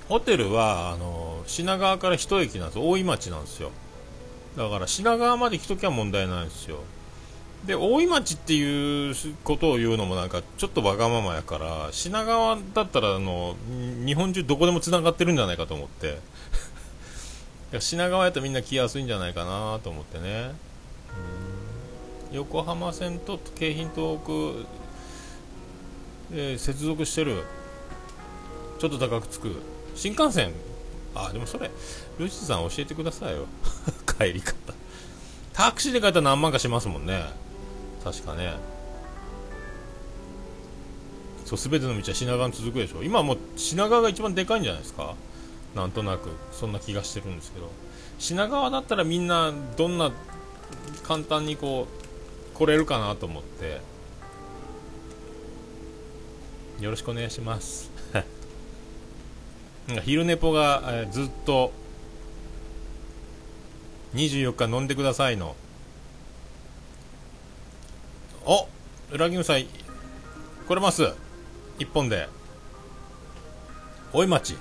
[0.08, 3.70] ホテルはあの品川から一駅なんです大井町なんですよ。
[4.56, 6.80] だから品川まで来ときゃ問題ないんですよ。
[7.66, 13.54] で大井町っていうことを言うのもなんかちょっとわがままやから品川だったらあの
[14.06, 16.18] 日本中どこでもつながってるんじゃないかと思って。
[17.78, 20.50] 品川やったらみんな来やすいんじゃないかなと思ってね。
[22.32, 24.66] 横浜線と京浜東北、
[26.32, 27.44] えー、接続してる。
[28.80, 29.54] ちょっと高くつく。
[29.94, 30.52] 新幹線。
[31.14, 31.70] あでもそれ
[32.18, 33.46] ルシさん教えてくださいよ。
[34.18, 34.56] 帰り方。
[35.52, 37.24] タクシーで帰ったら何万かしますもんね。
[38.02, 38.54] 確かね。
[41.44, 43.02] そう全ての道は品川に続くでしょ。
[43.02, 45.14] 今もう品川が一番でかいんじゃないですか。
[45.74, 47.70] なんとなくそんな気がしてるんですけど。
[48.18, 50.12] 品川だったらみんなどんな
[51.02, 51.86] 簡単にこ
[52.54, 53.80] う来れるかなと思って。
[56.80, 57.90] よろしくお願いします。
[60.04, 61.72] 昼寝ぽが、えー、ずっと
[64.14, 65.56] 24日飲んでくださいの
[68.46, 68.68] お
[69.12, 69.64] 裏木さん
[70.66, 71.12] 来れます。
[71.78, 72.28] 一本で。
[74.12, 74.56] 大井町。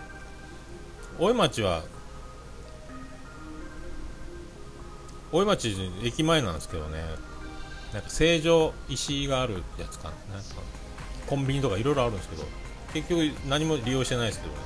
[1.17, 1.83] 大井町は
[5.31, 7.03] 大井町駅前なんですけどね。
[7.93, 10.37] なんか成城石井があるやつかな。
[10.39, 10.43] か
[11.27, 12.43] コンビニとかいろいろあるんですけど
[12.93, 14.59] 結局何も利用してないですけどね。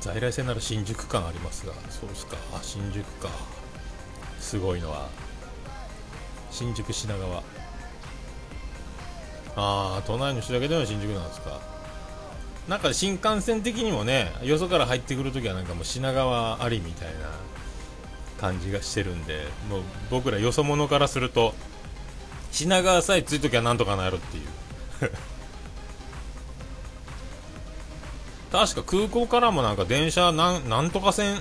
[0.00, 2.36] 在来線なら新宿感ありますがそうですか。
[2.62, 3.28] 新宿か。
[4.40, 5.08] すごいのは。
[6.50, 7.36] 新宿品川。
[7.38, 7.42] あ
[9.56, 11.60] あ都内の人だけでは新宿なんですか。
[12.68, 17.14] なんか新幹線的にもねよそから入ってくるときはなんかもう品川ありみたいな
[18.38, 21.54] 感じがしてるんでもう僕らよそ者からすると
[22.52, 24.44] 品川さえついときはなんとかなるっていう。
[28.52, 31.40] 確か空港からもなんか電車なんなんとか線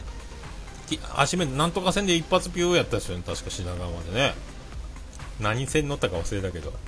[1.15, 3.23] 足目なんとか線で一発ピューやったですよね。
[3.25, 4.33] 確か品川までね。
[5.39, 6.73] 何線乗ったか忘れたけど。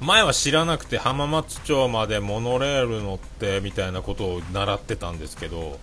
[0.00, 5.78] 前は知らなくて浜松町までモノレール乗ってみたいなことを習ってたんですけど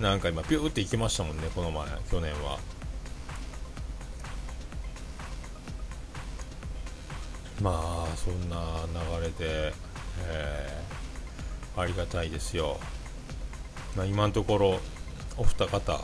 [0.00, 2.58] なんか今ピューって行きましたもんねこの前去年は。
[7.60, 8.56] まあそんな
[9.20, 9.74] 流れで、
[10.24, 12.78] えー、ありがたいですよ。
[13.96, 14.80] まあ、今のところ
[15.36, 16.00] お二方。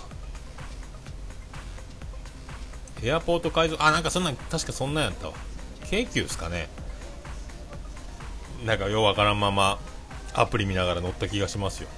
[3.03, 5.35] エアポート改造あなんかそんな確かそんなんやったわ。
[5.89, 6.69] 京急ですかね。
[8.65, 9.79] なんかようわからんまま
[10.35, 11.89] アプリ見ながら乗った気がしますよ。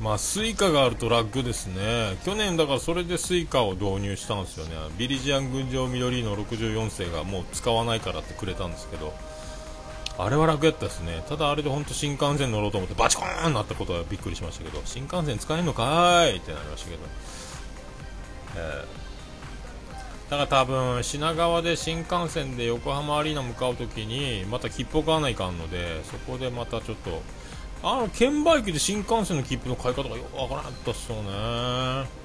[0.00, 2.16] まあスイカがあると楽ですね。
[2.24, 4.74] 去年だからそれでスイカを導入したんですよね。
[4.96, 9.12] ビリジアン群青緑の64世がもう使わないからってくれたんですけど。
[10.18, 11.24] あれは楽やったですね。
[11.28, 17.02] ただあれで本当新幹線乗ろうと思ってバチコーンなったことはびっくりしましたけど新幹線使えんのかーいってなりましたけど、
[18.56, 27.22] えー、だから多分品川で新幹線で横浜アリーナ向かうときにまた切符を買わないかんのでそこでまたちょっと
[27.82, 32.21] あの券売機で新幹線の切符の買い方がよくわからなかったっすよね。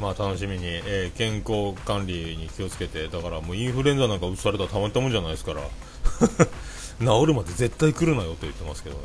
[0.00, 3.08] まあ楽しみに、えー、健康管理に気をつけて。
[3.08, 5.62] だからもうインフルエンザなんかうつされたらたまったもんじゃないですから。
[7.00, 9.02] 治るまで絶対来るなよと言ってますけどね、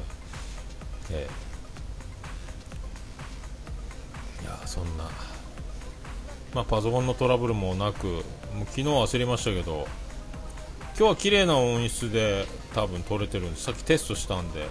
[1.12, 5.10] えー、いやそんな。
[6.54, 8.24] まあパソコンのトラブルもなくもう
[8.66, 9.88] 昨日焦りましたけど
[10.98, 14.68] 今日は綺麗な音質で多分撮れてるんでさっきテストしたんで、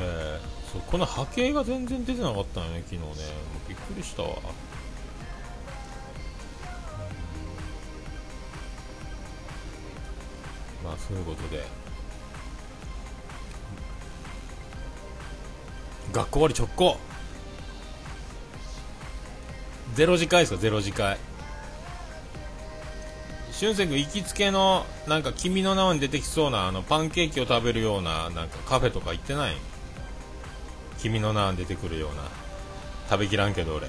[0.00, 3.06] えー、そこの波形が全然出てなかったよね昨日ね。
[3.68, 4.30] びっくりしたわ。
[10.84, 11.64] まあそういうことで。
[16.12, 16.98] 学校終わり直行。
[19.94, 20.58] ゼロ次会ですか？
[20.58, 21.18] ゼロ次会。
[23.52, 29.56] 俊く君行きつけのなんか君の名はに出てきそうなあのパンケーキを食べるようななんかカフェとか行ってない？
[30.98, 32.22] 君の名はに出てくるような。
[33.10, 33.88] 食べきらんけど俺。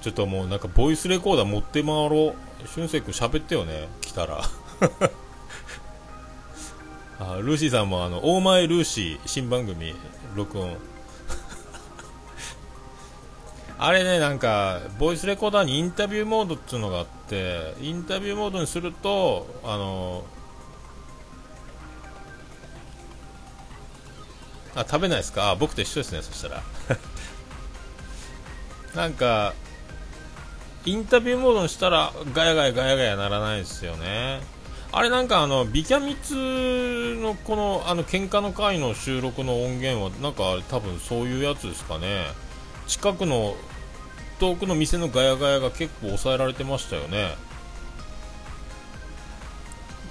[0.00, 2.66] ちょっともうなんかボイスレコーダー持って回ろう。
[2.66, 3.88] 俊く君喋ってよね。
[4.00, 4.42] 来たら。
[7.20, 9.94] あルーシーさんもあの大前ルーシー新番組
[10.36, 10.76] 録音。
[13.78, 20.24] あれねなんかボイスレコーダーにインタビューモードっていうのがあってインタビューモードにするとあの
[24.76, 25.50] あ食べないですか？
[25.50, 26.62] あ僕と一緒ですねそしたら。
[28.94, 29.54] なんか
[30.88, 34.40] インタビューモードにしたらガヤガヤガヤガヤならないですよね。
[34.90, 42.24] あれなんかあのビキャミツのこのあの喧嘩の回の収録の音源はなんか多分そういうやつですかね。
[42.86, 43.54] 近くの
[44.40, 47.34] 遠くの店のガヤガヤが結構抑えられてましたよね。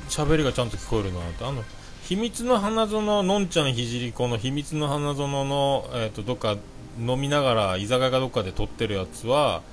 [0.09, 1.43] 喋りがちゃんと聞こえるなって。
[1.43, 1.63] あの
[2.03, 6.55] 秘密の花園のんちゃんひじり子の秘密の花園の、えーとどっか
[6.99, 9.63] 飲みながら居酒屋かどっかで撮ってるやつは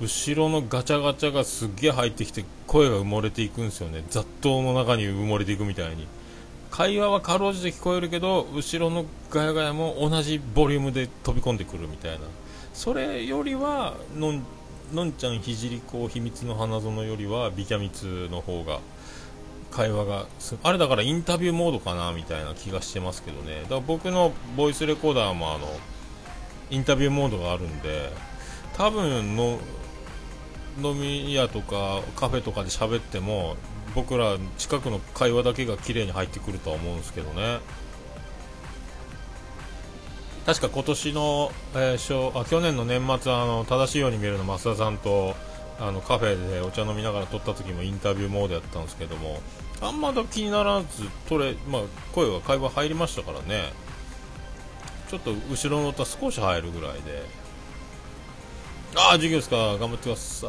[0.00, 4.04] 後ろのガチャガチャがすっげえ入ってきて声が埋もれていくんですよね。
[4.10, 6.06] 雑踏の中に埋もれていくみたいに。
[6.70, 12.18] 会話はかろうじて聞こえるけど後ろのガヤガヤも同じボリュームで飛び込んでくるみたいな。
[12.74, 14.42] それよりはのん
[14.92, 18.80] のんちゃんひじり子秘密の花園よりはビキャミツの方が
[19.70, 20.26] 会話が
[20.62, 23.62] あれだからインタビューモードかなみたいな気がしてますけどね。
[23.62, 25.68] だから僕のボイスレコーダーもあの
[26.70, 28.12] インタビューモードがあるんで
[28.76, 29.58] 多分の
[30.82, 33.56] 飲み屋とかカフェとかで喋っても
[33.94, 37.60] 僕ら近くの会話だけが綺麗に入ってくるとは思うんですけどね。
[40.46, 45.34] 確か今年の、えー、あ去年の年末あの正しいように見えるの増田さんと
[45.78, 49.42] あのカフェでお茶飲みながら撮った時もインタビューモードやったんですけども
[49.82, 50.86] あんまだ気にならず
[51.28, 51.82] 撮れ、まあ、
[52.14, 53.72] 声は会話入りましたからね。
[55.08, 57.37] ちょっと後ろの歌少し入るぐらいで。
[58.96, 59.56] ああ、授業ですか。
[59.78, 60.46] 頑張ってくださ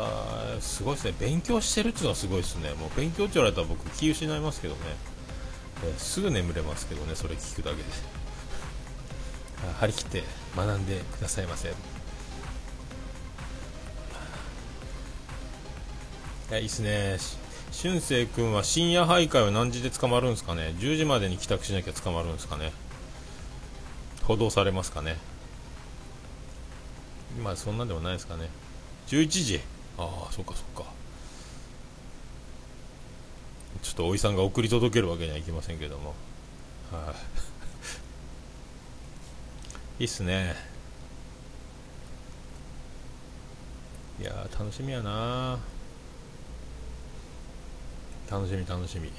[0.57, 0.61] い。
[0.61, 1.13] すごいですね。
[1.19, 2.73] 勉強してるっていうのはすごいですね。
[2.73, 4.79] もう勉強って言われたら僕気失いますけどね。
[5.83, 7.83] えー、すぐ眠れますけどね、それ聞くだけで。
[9.79, 10.23] 張り切って
[10.55, 11.69] 学んでくださいませ。
[11.69, 11.73] い、
[16.61, 17.17] いいっすね。
[17.71, 20.73] 俊く君は深夜徘徊は何時で捕まるんですかね。
[20.79, 22.71] 10時までに帰宅しなきゃ捕まるんですかね。
[24.23, 25.17] 補導されますかね。
[27.37, 28.49] まあそんなんでもないですかね。
[29.07, 29.61] 11時。
[29.97, 30.91] ああそっかそっか。
[33.81, 36.15] ちょっとおいさんが送り届けるわけにはいきませんけども。
[36.91, 37.13] は
[39.99, 40.55] い、 いいっすね。
[44.19, 45.59] いや楽しみやな。
[48.29, 49.07] 楽しみ楽しみ。
[49.07, 49.13] や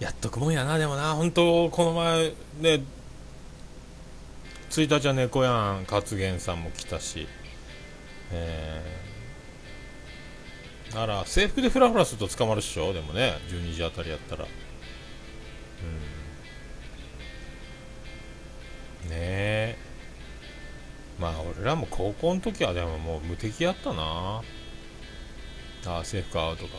[0.00, 2.84] やっとくもんやなでもな本当この前ね
[4.80, 7.28] 1日は猫やん勝元さんも来たし、
[8.32, 12.94] えー、あら制服でフラフラすると捕まるっしょ？
[12.94, 14.44] でもね12時あたりやったら。
[14.44, 14.46] う
[19.06, 19.10] ん。
[19.10, 19.76] ねえ。
[21.20, 24.40] まあ俺らも高校の時はでももう無敵やったな。
[25.86, 26.78] ああ制服アウトか。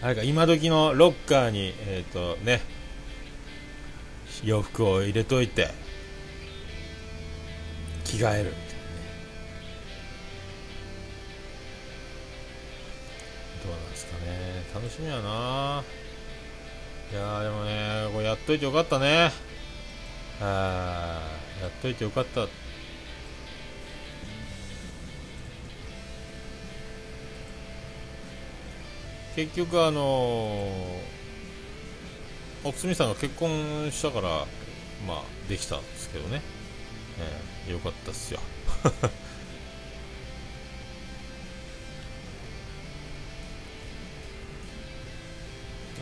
[0.00, 2.75] あれか今時のロッカーにえっ、ー、とね。
[4.46, 5.70] 洋服を入れといて
[8.04, 8.50] 着替える。
[8.50, 8.96] みたいなね
[13.64, 14.62] どうなんですかね。
[14.72, 15.82] 楽しみやな。
[17.12, 19.32] いやでもねこれやっといてよかったね。
[20.40, 21.20] あ
[21.60, 22.46] やっといてよかった。
[29.34, 31.15] 結局あのー、
[32.66, 34.44] 奥住さんが結婚したから
[35.06, 36.42] まあできたんですけどね、
[37.66, 38.40] えー、よかったっすよ。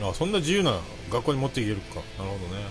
[0.02, 1.96] あそんな自由な学校に持っていけるか。
[2.18, 2.64] なるほどね。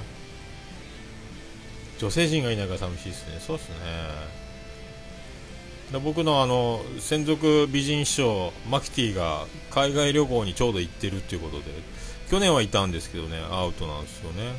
[1.99, 3.39] 女性陣がいないから寂しいですね。
[3.39, 3.75] そうですね。
[5.91, 11.92] で僕のあの専属美人師匠マキティが海外旅行にちょうど行ってるっていうことで。
[12.33, 14.55] 去年はいたんですけどねアウトなんですよね、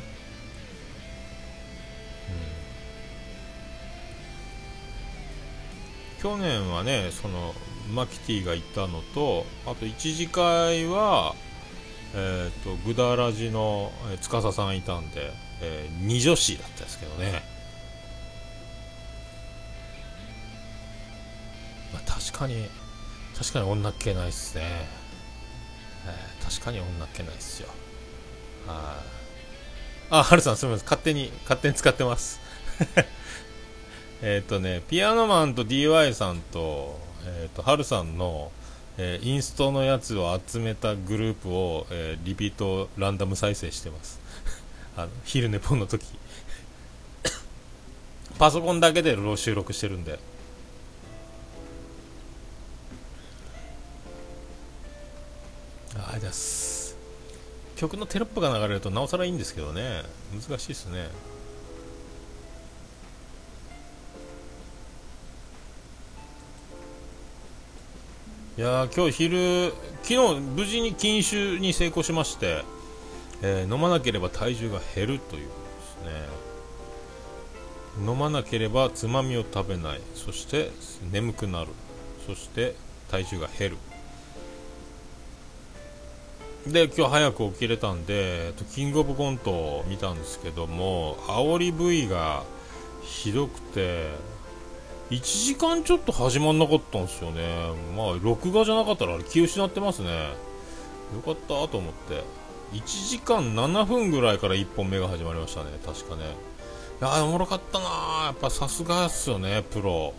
[6.21, 7.53] 去年はねその
[7.93, 11.35] マキティがいたのとあと一次会は
[12.13, 17.43] えーと、グダラジの、えー、司さんいたんで、えー、二女子だったんですけどね、
[21.91, 22.69] まあ、確かに
[23.37, 24.63] 確かに女っ気ないっすね、
[26.07, 27.69] えー、確かに女っ気ないっすよ。
[28.67, 29.05] はい。
[30.11, 30.85] あはるさんすみません。
[30.85, 32.39] 勝手に勝手に使ってます。
[34.21, 38.51] えっとねピアノマンと DY さんと,、えーと、はるさんの
[38.97, 44.19] えー、インストのやつを集めたグループを、えー、リピートランダム再生してます。
[44.95, 46.05] あの昼寝ぽんの時。
[48.39, 50.19] パソコンだけで収録してるんで。
[55.97, 56.97] ああじゃす。
[57.75, 60.03] 曲のテロップが流れるとなおさらいいんですけどね。
[60.33, 61.09] 難しいですね。
[68.57, 69.73] いや今日昼、
[70.03, 72.63] 昨日無事に禁酒に成功しまして、
[73.41, 75.55] えー、飲まなければ体重が減るというこ
[75.99, 76.15] とです
[77.99, 78.11] ね。
[78.11, 80.71] 飲まなければつまみを食べない、そして
[81.11, 81.71] 眠くなる、
[82.25, 82.75] そして
[83.09, 83.77] 体重が減る。
[86.67, 92.43] で、今日早く起きれたんで、キングオブコントを見たんですけども、煽り V が
[93.03, 94.09] ひどくて、
[95.11, 97.43] 1時間ちょっと始まんなかったんですよね。
[97.95, 100.09] まあ、録画じゃなかったらあれ気失ってますね。
[101.13, 102.23] よかったと思って。
[102.73, 105.69] 1時間7分ぐらいから1本目が始まりましたね。
[105.85, 106.23] 確かね。
[106.99, 107.85] いやおもろかったな
[108.25, 110.15] やっぱさすがっすよね、プロ。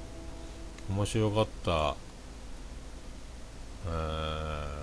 [0.91, 1.97] 面白かった。
[3.89, 4.76] えー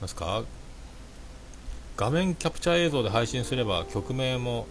[0.00, 0.44] なんすか？
[1.96, 4.66] 画面キャプチャー映像で配信すれば曲名も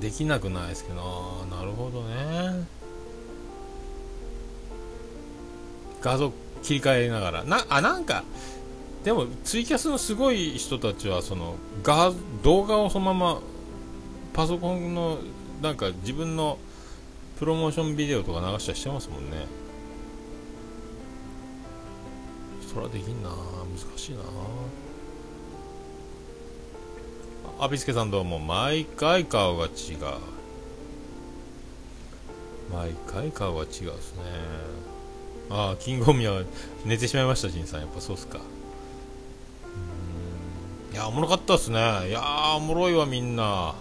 [0.00, 1.46] できなくないですけど。
[1.50, 2.66] なるほどね。
[6.00, 6.32] 画像
[6.62, 7.44] 切り替えながら。
[7.44, 8.24] なあなんか
[9.04, 13.40] でもツイキャスのすごい人たちはその画動画をそのまま
[14.32, 15.18] パソコンの
[15.60, 16.58] なんか自分の
[17.38, 19.46] プロモーションビデオとか流したりしてますもんね。
[22.72, 23.30] そらできんな。
[23.30, 23.36] 難
[23.96, 24.18] しいな。
[27.60, 29.70] あびすけさんどうも毎回顔が違う。
[32.70, 34.22] 毎回顔が違うですね。
[35.48, 36.42] ああキングオミは
[36.84, 37.80] 寝てしまいましたジンさん。
[37.80, 38.38] やっぱそうっすか。
[40.90, 40.94] うん。
[40.94, 41.78] いやおもろかったっすね。
[42.08, 42.22] いや
[42.54, 43.76] おもろいわみんな。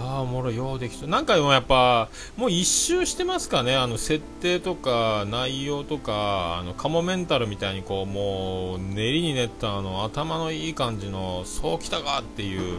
[0.00, 1.06] ああ、おもろい、ようできた。
[1.06, 12.78] なんかもやっぱ、もう一周してますかね、あの設定とか内容とか、あのカモメンタルみたいにこう、もう練りに練ったあの頭のいい感じの、そうきたかっていう、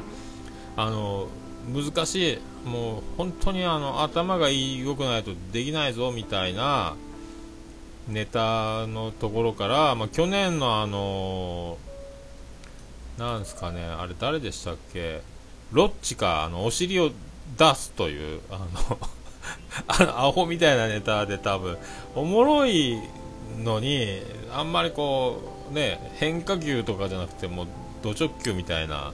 [0.77, 1.27] あの
[1.73, 6.95] 難しい、もう本当にあの頭が、良くないとできないぞみたいな
[8.07, 11.77] ネタのところから、まあ、去年のあの
[13.17, 15.21] なんですかね、あれ誰でしたっけ？
[15.71, 17.11] ロッチか、あの、お尻を
[17.57, 18.97] 出すという、あの
[19.87, 21.77] あの、アホみたいなネタで多分、
[22.15, 22.99] おもろい
[23.63, 24.21] のに、
[24.53, 27.67] あんまりこう、ね、変化球とかじゃなくて、もう、
[28.01, 29.13] ド直球みたいな。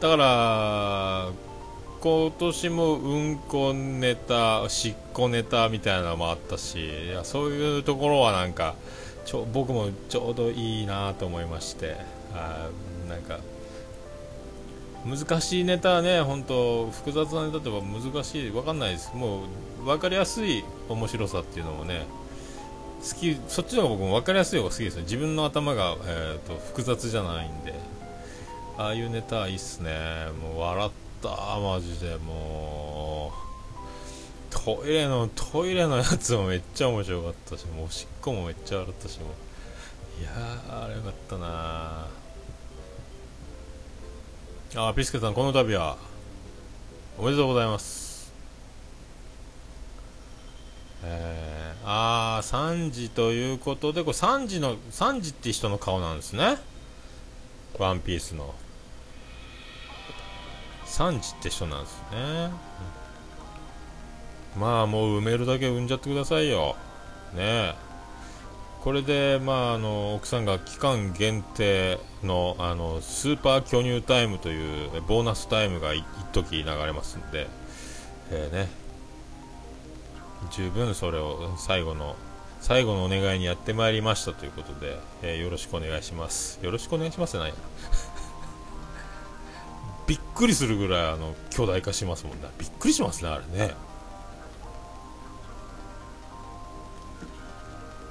[0.00, 1.28] だから、
[2.00, 8.76] 今年もうんこネタ、しっこネタみたいなのもあったし、いやそういうところはなんか、
[9.24, 11.96] ちょ僕もちょうどいいなと思いまして、
[12.32, 12.68] あ
[13.08, 13.40] なんか、
[15.16, 19.12] 難しいネタはね、本当複雑なネタって難しい、分かんないです。
[19.14, 19.44] も
[19.82, 22.06] う、分かりやすい面白さっていうのもね、
[23.00, 25.02] 好き、そっちの方が僕も分かりやすい方が好きですね。
[25.02, 27.98] 自分の頭が、えーと、複雑じゃないんで。
[28.78, 29.90] ああいうネタはいいっすね
[30.40, 30.90] もう笑っ
[31.20, 31.28] た
[31.58, 39.26] マジでもうトイレのトイレのやつもめっちゃ面白かったしもうおしっこもめっちゃ笑ったしも
[40.20, 42.06] ういやーあれよかったな
[44.76, 45.96] あピスケさんこの度は
[47.16, 48.32] おめでとうございます。
[51.02, 56.58] えー、ああ3時ということでこれ3時の3時って人の顔なんですね。
[57.78, 58.54] ワンピースの。
[60.84, 62.50] サンジって人なんですね、
[64.58, 66.76] まあもう埋めるだけ産んじゃってくださいよ。
[67.34, 67.87] ねえ。
[68.80, 77.48] これで、まあ、あの奥さんが期間限定のあのスーパー巨乳タイムというボーナスタイムが一時流れますんで、
[78.30, 78.68] えー、ね、
[80.52, 82.16] 十分それを最後の
[82.60, 86.58] 最後のお願いにやってまいりましたということで、えー、よろしくお願いします。
[86.62, 87.54] よろしくお願いしますじゃない。
[90.06, 92.48] びっくりするぐらいあの巨大化しますもんね。
[92.58, 93.74] びっくりしますねあれね。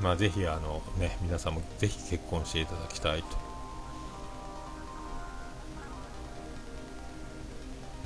[0.01, 3.47] まあぜひあのね皆さんもぜひ結婚していただきたいと。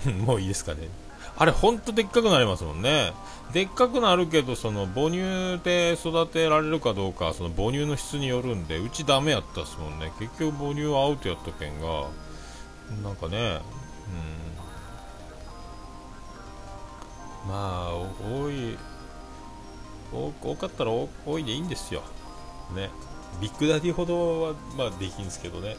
[0.26, 0.90] もういいですかね。
[1.38, 3.14] あれほんとでっかくなりますもんね。
[3.54, 10.12] でっかくなるけどその母乳で育てられるかどうかその母乳の質によるんでうちダメやったっすもんね。
[10.20, 12.06] 結局母乳はアウトやったけんが
[13.04, 13.62] なんかね
[17.46, 17.50] うん。
[17.50, 17.92] まあ
[18.24, 18.78] 多い。
[20.12, 22.04] 多かったら多いでいいんですよ。
[22.76, 22.90] ね。
[23.40, 25.78] ビッグダディほどはまあできんですけどね。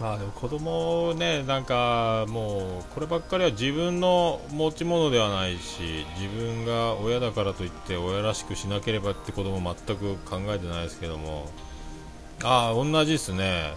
[0.00, 11.48] まあでも子供ねなんかもうこればっかりは自分の持ち物ではないし自分が親だからといって親らしくしなければって子供全く考えてないですけども。
[12.42, 13.74] ああ同じですね。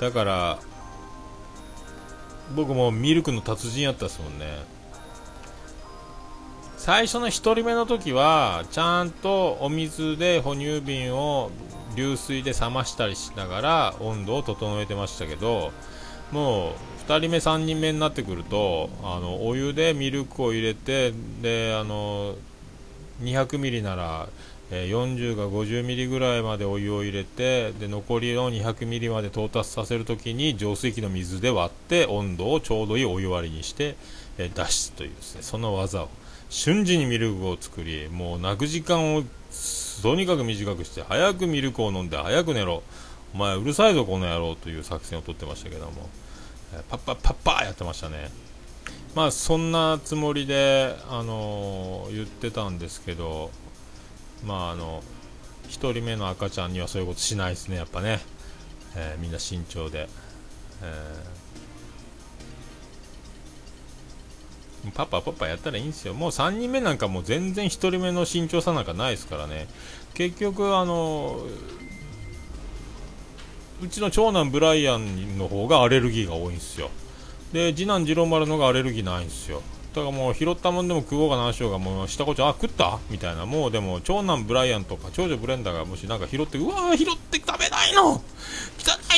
[0.00, 0.58] だから
[2.56, 4.77] 僕もミルクの達人やったですもんね。
[6.88, 11.50] 最初の1人目の時はちゃんとお水で哺乳瓶を
[11.94, 15.70] 流水で冷ましたりしながら温度を整えてましたけど
[16.32, 16.72] もう
[17.06, 21.12] 2人目3人目になってくるとあのお湯でミルクを入れて
[21.42, 22.36] であの
[23.20, 24.30] 200ミリなら
[24.70, 33.96] 40が50ミリぐらいまでお湯を入れてで残りの200ミリまで到達させるときに浄水器の水で割って温度をちょうどいいお湯割りにして、
[34.38, 36.08] 出すというですねその技を
[36.50, 39.22] 瞬時にミルクを作りもう泣く時間を
[40.02, 42.82] とにかく短くして早くミルクを飲んで早く寝ろ。
[43.34, 46.08] お前うるさいぞこの野郎という作戦を取ってましたけども、
[46.72, 48.30] えパッパッパッパーやってましたね。
[49.14, 53.50] まあそんなつもりで、あのー、言ってたんですけど
[54.46, 55.02] まああの
[55.68, 58.20] 1人目の赤ちゃんにはそういうことしないですねやっぱね、
[58.96, 60.08] えー、みんな慎重で、
[60.82, 61.37] えー、
[64.94, 66.14] パパパパやったらいいんですよ。
[66.14, 69.68] もう3人目なんかもう全然1人目の身長差なんかないですからね。
[70.14, 71.40] 結局あの
[73.82, 76.90] うちの長男ブライアンの方がアレルギーが多いんですよ。
[77.52, 79.62] で次男次郎丸のがアレルギーないんですよ。
[79.98, 82.98] だからもう拾ったもんでも食おうかなしようがもう下こちゃあ食った。
[83.10, 83.32] みた。
[83.32, 88.20] いなもうでも長男ブライアンとか長女ブレンダーがもしなんか拾ってうわー拾って食べないの汚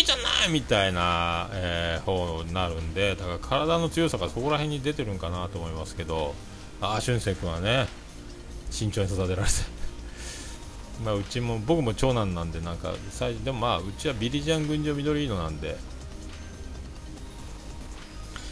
[0.01, 0.81] いじゃないみた。
[0.89, 6.35] いな、えー、方になるんでだから体の強さがそこら辺に出てるんかなと思いますけど
[6.81, 7.87] ああ俊く君はね
[8.71, 9.55] 慎重に育てられて
[11.05, 15.77] まあうちも僕も長男なんでなんか最でもまあうちはビリジャン群青緑色なんで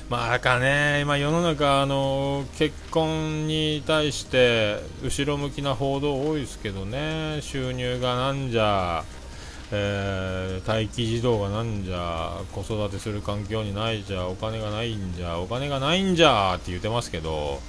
[0.08, 9.04] まあかね、今世の中、あの結婚に対して後ろ向きな報道多いですけどね、収入がなんじゃ、
[9.70, 17.60] えー、待機児童がなんじゃ、子育てする環境にないじゃ、お金がないんじゃ、お金がないんじゃって言ってますけど、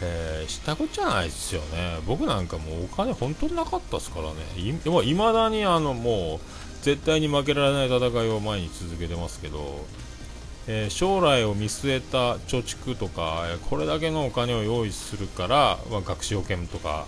[0.00, 6.46] えー、知ったこっちゃないですよね、僕なんかもうお金本当になかったですからね、いまだにあのもう
[6.80, 9.84] 絶対に負けられない戦いを前に続けてますけど、
[10.66, 17.06] えー、将来を見据えた貯蓄とか、えこれだけのお金を用意するから、まあ、学資保険とか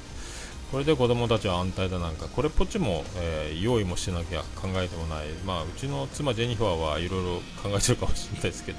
[0.72, 8.78] これで子供たちは安泰だなんかこれっぽっちも、えー、用意もしなきゃ考えてもない、まあ、うちの妻ジェニファーはいろいろ考えてるかもしれないですけど、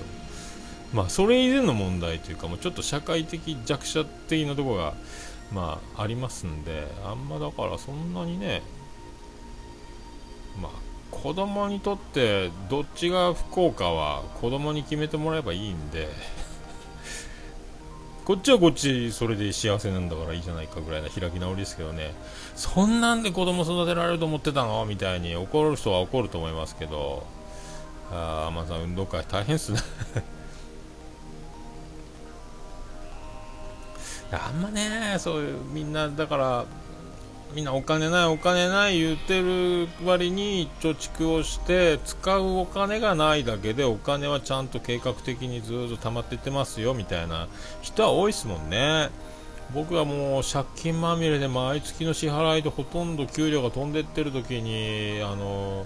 [0.93, 4.93] まあ、それ以前の問題というかもうちょっと社会的弱者的なところが、
[5.53, 8.61] まあ、ありますんであんまだからそんなにね
[10.61, 16.09] まあ子供にとってどっちが不幸かは子供に決めてもらえばいいんで。
[18.25, 22.13] こっちはこっちそれで幸せなんだからいいじゃないかぐらいな開き直りですけどね。
[22.55, 24.85] そんなんで子供育てられると思ってたの？
[24.85, 27.25] みたいに怒る人は怒ると思いますけど。
[28.11, 29.79] ああ、まさん運動会大変っすね
[34.31, 36.65] あんまねそういうみんなだから
[37.53, 47.47] みんなお金ないお金ない言ってる割に貯蓄をして使うお金がないだけでお金はちゃんと計画的にずっと溜まってってますよみたいな
[47.81, 49.09] 人は多いですもんね。
[49.73, 55.85] 僕はもう借金まみれで毎月の支払いでほとんど給料が飛んでってる時にあの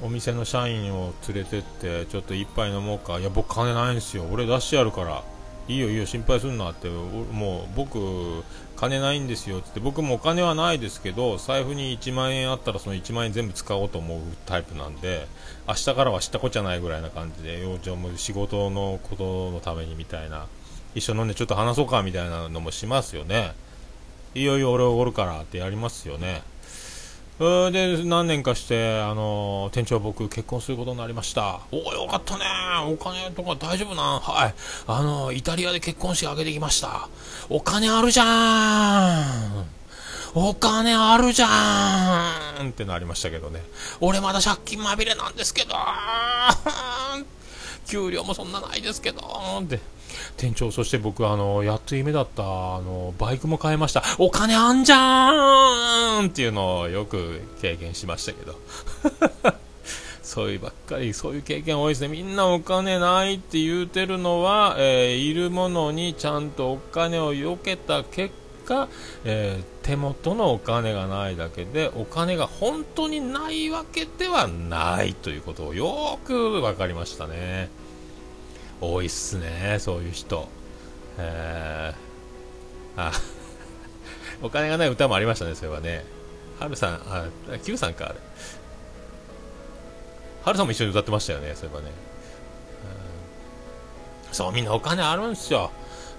[0.00, 3.18] お店の社員を連れてってちょっと一杯飲もうか。
[3.18, 4.24] いや僕金ないんですよ。
[4.30, 5.22] 俺出してやるから。
[5.68, 7.98] いいよいいよ心配すんなってもう僕
[8.76, 15.26] 金ないんですよって僕もお金はないですけど財布に1万円あったらその1万円全部使おうと思うタイプなんで
[15.68, 20.46] 明日からは知ったこっちゃないぐらいな感じでじゃも仕事のことのためにみたいな
[20.94, 23.54] 一緒飲んでちょっと話そうかみたいなのもしますよね。
[24.34, 26.42] いよいいよ俺おごるからってやりますよね。
[27.38, 32.44] で何年かして、あの店長、僕、結婚することになりました、おお、よかったね、
[32.86, 34.54] お金とか大丈夫な、はい、
[34.86, 37.08] あのイタリアで結婚式挙げてきました、
[37.48, 39.66] お金あるじゃん、
[40.34, 42.70] お金あるじゃん。
[42.70, 43.62] ってなりましたけどね、
[44.00, 45.74] 俺まだ借金まみれなんですけど、
[47.88, 49.20] 給料もそんなないですけど。
[49.60, 49.80] って。
[50.36, 54.02] 店長、そして僕、あの、やっと夢だった、あの、バイクも買いました。
[54.18, 58.56] お金あんじゃーんっていうのをよく経験しましたけど。
[60.22, 62.08] そういうばっかり、そういう経験多いですね。
[62.08, 68.88] みんなお金ないって言うてるのは、えー、いるものにちゃんとお金をよけた結果、
[69.24, 77.68] えー、手元のお金がないだけで、お金が本当にないわけではないということをよく分かりましたね。
[78.82, 80.48] 多いっすねそういう人。
[81.18, 83.12] えー、あ
[84.42, 86.04] お金がない歌もありましたねそれはね。
[86.58, 87.28] はるさんあ
[87.64, 88.14] Q さんかあれ。
[90.44, 91.92] はるさんも一緒に歌ってましたよねそういえばね
[94.32, 95.70] そうみんなお金あるんですよ。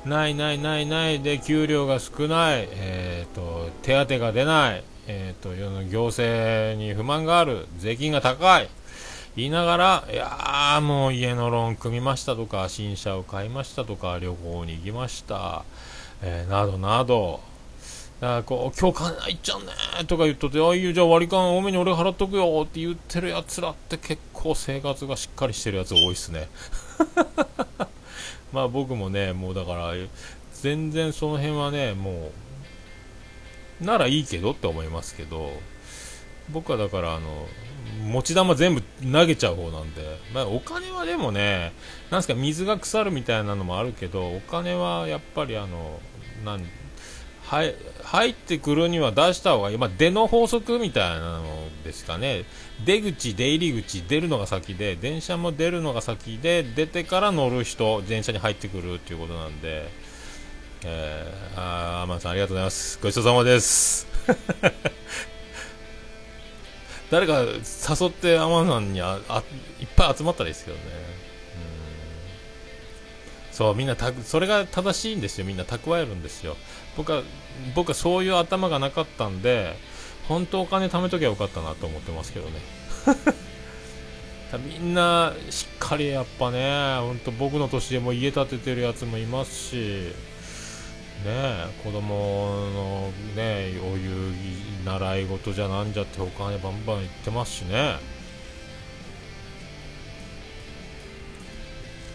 [0.05, 1.21] ないないないない。
[1.21, 7.67] で給料が少ない、えーと、手当が出ない、えーと世の行政に不満がある。
[7.77, 8.69] 税金が高い。
[9.35, 15.65] 言いながら、いやーもう家のローン組みましたとか、新車を買いましたとか、旅行に行きました、
[16.21, 17.39] えー、などなど、
[18.19, 19.67] だからこう、今日金ないっちゃうね
[20.07, 26.47] とか言っとって、あ、いいよ、じゃあ割り勘多めに俺払っとくよって言ってるやつらって結構生活がしっかりしてるやつ多いっすね。
[28.53, 29.93] まあ僕もね、もうだから、
[30.61, 32.31] 全然その辺はね、も
[33.81, 35.51] う、ならいいけどって思いますけど、
[36.51, 37.47] 僕はだからあの
[38.03, 38.81] 持ち玉全部
[39.11, 41.73] 投げちゃう方なんで、まあ、お金はでもね
[42.11, 45.99] なんすか水が腐るみたいなのもあるけどお金はやっぱりあの
[46.45, 46.65] なん
[47.45, 51.43] はい入ってくるには出した方がいい、まあ、出の法則みたいなの
[51.83, 52.45] ですかね。
[52.85, 59.89] 出口、出入り口出るのが先で電車も出るのが先で出てから乗る人電車に入ってくるっていうことなんで、
[60.85, 62.99] えー、あアマンさんありがとうございます。
[63.01, 64.07] ごちそうさまです。
[67.13, 69.43] 誰か誘ってアマさんにああ
[69.79, 70.83] いっぱい集まったらいいですけどね。
[70.87, 70.89] う
[73.51, 75.45] んそう、みんなた、それが正しいんですよ。
[75.45, 76.57] みんな蓄えるんですよ。
[76.97, 77.21] 僕は、
[77.75, 79.75] 僕はそういう頭がなかったんで、
[80.27, 82.59] 本当お金貯めときゃよかったなと思ってますけどね。
[84.65, 90.13] みんなしっかりやっぱね、本当僕の年でも家建ててるやつもいますし、
[91.23, 94.01] ね子供のねおい
[94.85, 97.97] 習い事じゃなんじゃってお金バンバンいってますしね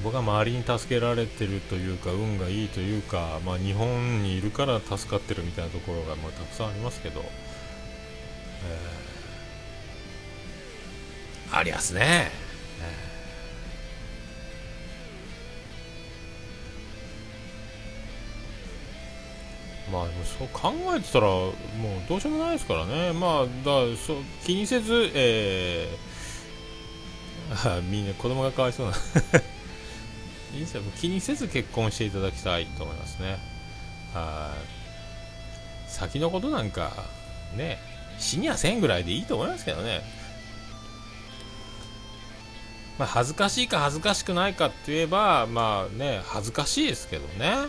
[0.03, 12.48] 僕は周りに助けられてるというか運がいいというか、まあ、日本にいるから助かってるみたいなところがまあたくさんありますけど、えー、ありますね。
[19.93, 20.07] まあ
[20.39, 21.53] そう考えてたらもう
[22.09, 23.13] どうしようもないですからね。
[23.13, 28.97] まあだそう気にせずえー、みんな子供がかわいそうな。
[30.55, 30.83] いいですよ。
[31.01, 33.39] 気にせず結婚していただきたいと思いますね。
[34.15, 34.55] は
[35.87, 35.91] い。
[35.91, 36.93] 先のことなんか
[37.57, 37.79] ね
[38.19, 40.03] 死にはせんぐらいでいいと思いますけどね。
[42.99, 47.69] まあ、恥ずかしいか恥ずかしくないかって言えばまあね恥ずかしいですけどね。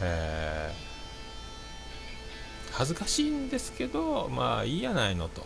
[0.00, 0.89] えー。
[2.72, 5.44] 恥ずかしいんですけどまあいいやないのと、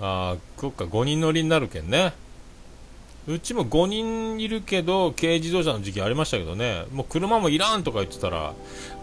[0.00, 2.12] ああそっか5人乗りになるけんね。
[3.26, 6.86] うちも5人いるけど軽自動車の時期ありましたけどね。
[6.92, 8.54] もう車もいらんとか言ってたら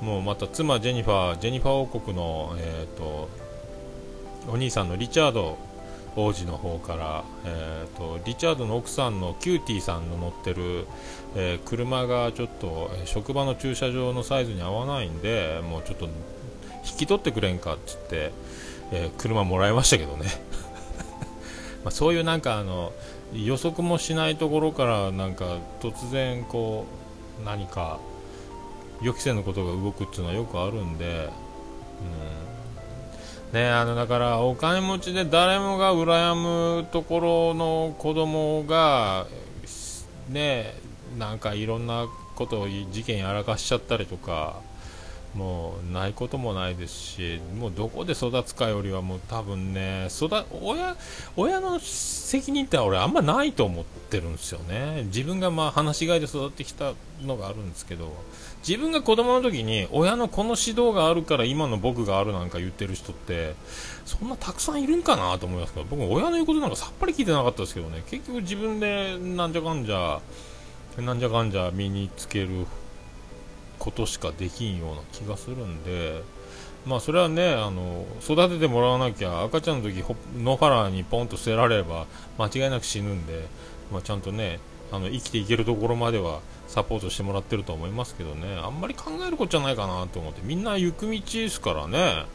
[0.01, 3.29] もうまた妻ジェニファージェニファー王国の、えーと、
[4.47, 5.59] お兄さんのリチャード
[6.15, 10.88] 王子の方から、えーと、リチャードの奥さんのキューティーさんの乗ってる、
[11.36, 16.05] えー、車がちょっと、職場の駐車場のサイズに合わないんでもうちょっと
[16.86, 18.31] 引き取ってくれんかっつって、
[18.91, 20.29] えー、車もらいましたけどね。
[21.83, 22.93] まそういうなんかあの
[23.33, 26.86] 予測もしないところからなんか突然こ
[27.41, 27.99] う何か
[29.01, 31.29] 予期せぬことが動くっていうのはよくあるんで、
[33.51, 33.59] うん。
[33.59, 36.36] ね、あのだからお金持ちで誰もが羨
[36.79, 39.27] むところの子供が
[40.29, 40.73] ね
[41.18, 44.60] なんかいろんなことを事件やらかしちゃったりとか
[45.36, 50.30] もうないこともないですし、もうどこで育つかよりはもう多分ね、育
[50.62, 50.95] 親
[51.36, 55.03] 親の責任って俺あんまないと思ってるんですよね。
[55.08, 58.14] 自分がまあ話し飼いで育ってきたのがあるんですけど、
[58.66, 63.56] 自分が子供の時に親のこの指導があるから今の僕があるなんか言ってる人って
[64.06, 70.20] そんなたくさんいるんかなと思いますけど僕親の言うことなんかさっぱり聞いてなかったですけどね結局自分でなんじゃかんじゃ
[71.01, 72.65] なんじゃかんじゃ身につける
[73.79, 76.23] ことしかできんような気がするんで、
[76.85, 80.03] まあそれはね、あの育ててもらわなきゃ赤ちゃんの時
[80.37, 82.05] 野原にポンと捨てられれば
[82.37, 83.47] 間違いなく死ぬんで、
[83.91, 84.59] まあ、ちゃんとね
[84.91, 88.59] あの生きていけるところまではサポートしてもらってると思いますけどね。
[88.63, 92.25] あんまり考えることじゃないかなと思ってみんな行く道ですからね。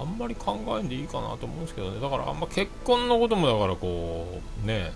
[0.00, 2.00] あんまり考えんでいいかなと思うんですけどね。
[2.00, 4.92] だからあんま結婚のこともだからこうね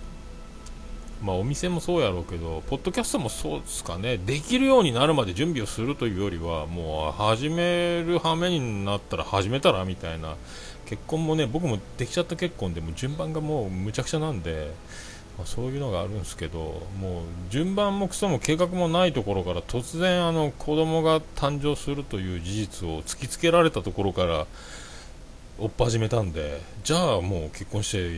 [1.21, 10.35] まあ、お店もそうやろうけど、ポッドキャストもそうですかね、できるようになるまで準備をするというよりは、もう始める羽目になったら始めたらみたいな、
[10.85, 14.71] 結婚もね、僕もできちゃった結婚でも順番がもうむちゃくちゃなんで、
[15.37, 24.47] まあ、そういうのがあるんですけど、もう順番もクソも計画もないところから突然あの子供が誕生するという事実を突きつけられたところから
[25.59, 28.15] 追っ始めたんで、じゃあもう結婚して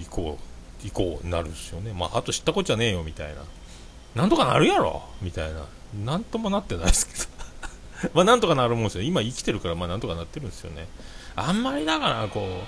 [0.00, 0.55] いこう。
[0.86, 1.92] 以降になるんですよね。
[1.92, 3.42] まあ、あと知ったこっちゃねえよ、みたいな。
[4.14, 5.66] なんとかなるやろみたいな。
[6.04, 7.06] なんともなってないです
[8.00, 9.02] けど まあ、なんとかなるもんですよ。
[9.02, 10.88] 今生きてるから、まあ、なんとかなってるんですよね。
[11.34, 12.66] あんまりだから、こう、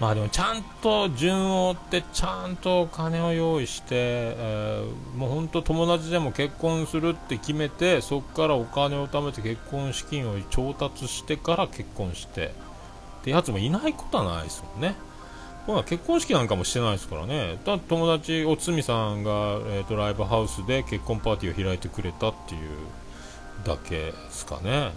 [0.00, 12.54] まあでもちゃんと順を追ってちゃんと金を用意して、えー、もう本当友達でも結婚するって決めてそこからお金を貯めて結婚資金を調達してから結婚して
[13.20, 14.94] ってやつもいないことはないですもんね。
[15.72, 19.30] まあ、結婚式なんかもしてないですからね、だ友達、おつみさんが、
[19.66, 22.60] えーと、ライブハウスで結婚パーティーを開いてくれたっていう
[23.64, 24.92] だけですかね。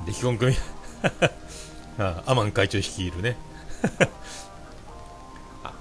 [0.00, 0.06] うん。
[0.06, 0.54] で、基本組
[1.98, 3.36] あアマン会長率いるね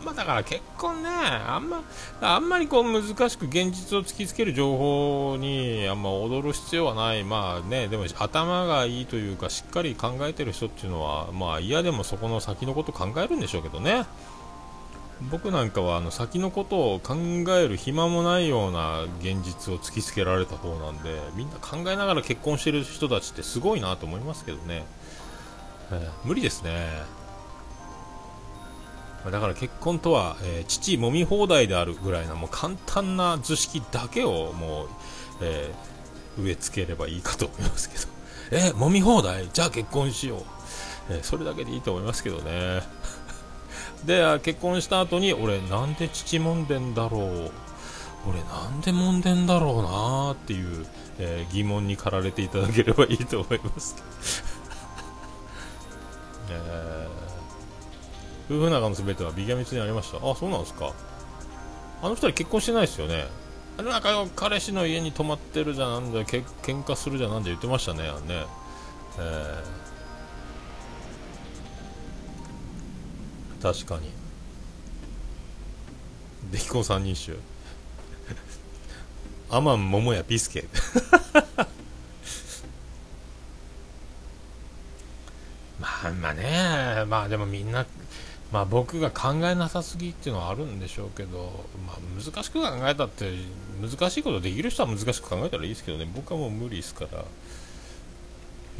[0.03, 1.83] まだから結婚ね、あんま、
[2.21, 7.23] あんまりこう難しく現実を突きつける情報にあんま踊る必要はない。
[7.23, 14.05] まあね、でも頭がいいというかしっかり考えてる人っていうのは、まあ嫌でもそこの先のこと考えるんでしょうけどね。
[15.29, 24.85] 僕なんかはあの先のことを考える暇もないような現実を突きつけられた方なんでみんな考えながら結婚してる人たちってすごいなと思いますけどね、
[25.91, 26.87] えー、無理ですね
[29.25, 34.87] だから結婚とは、えー、父揉み放題であるぐらいなもう簡単な図式だけをもう、
[35.41, 38.05] えー、植え付ければいいかと思いますけど、
[38.51, 39.49] えー、揉み放題？
[39.51, 40.43] じゃあ結婚しよう、
[41.09, 42.81] えそれだけでいいと思いますけどね。
[44.05, 47.51] で結婚した後に俺なんで父揉んでんだろう
[48.25, 50.87] 俺なんで揉んでんだろうなっていう、
[51.19, 53.97] え疑問に駆られていただければいいと思います。
[56.49, 57.07] え。
[57.25, 57.28] ー
[58.49, 60.17] 夫婦仲の全てはビギャミツにありました。
[60.17, 60.91] あそうなんですか。
[62.01, 63.25] あの二人結婚してないですよね。
[63.77, 68.45] あれなんか彼氏の家に泊まってるじゃなんだけ喧嘩するじゃなんだ言ってましたねあね。
[69.19, 74.09] えー、確かに。
[76.51, 77.37] デキコン三人衆
[79.51, 80.65] アマン桃屋ビスケ。
[85.79, 87.05] まあまあね。
[87.07, 87.85] まあでもみんな
[88.51, 93.31] まあ、僕が考えなさすぎっていうのはあるんでしょうけど、まあ、難しく考えたって
[93.79, 96.09] 難しいことできる人は難しく考えたらいいですけどね。
[96.13, 97.25] 僕はもう無理ですから。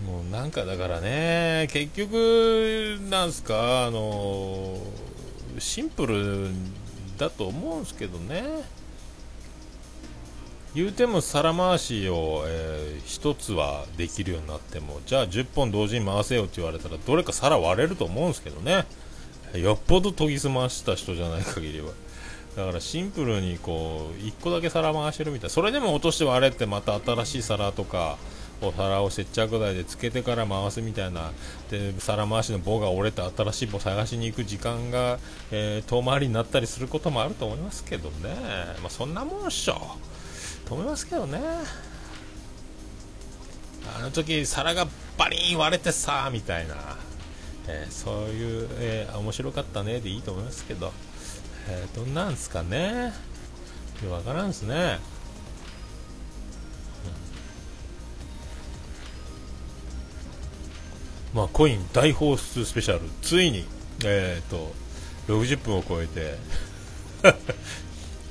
[0.06, 4.78] もうなんかだからね結局なんすかあの
[5.60, 6.48] シンプル
[7.18, 8.64] だと思うんですけどね。
[10.76, 18.86] 言うても皿回しを、えー、1つはできるようになってもじゃあ10本同時に回せよって言われたらどれか皿割れると思うんですけどね。
[19.54, 21.92] よっぽど研ぎ澄ました人じゃない限りは。
[22.56, 25.50] だからシンプルにこう1個だけ皿回してるみたい。
[25.50, 28.18] それでも落として割れてまた新しい皿とか
[28.62, 31.32] お皿を接着剤でつけてから回すみたいな。
[31.72, 35.20] で皿回しの棒が折れて新しい棒探しに行く時間が、
[35.52, 38.36] えー、遠回りになったりすることもあると思いますけどね、
[38.82, 39.80] まあ、そんなもんっしょ。
[40.66, 41.40] と思いますけどね。
[43.98, 44.88] あの時皿が
[45.18, 46.76] バリン割れてさみたいな、
[47.68, 50.92] えー、そういう、えー、面白かったねでいいと思いますけど、
[51.68, 53.14] えー、どんなんすかね。
[54.04, 55.00] よくわからんすね。
[61.34, 63.02] まあ、コイン大放出スペシャル。
[63.22, 63.66] ついに、
[64.04, 64.74] えーと、
[65.28, 66.38] 60分を超えて。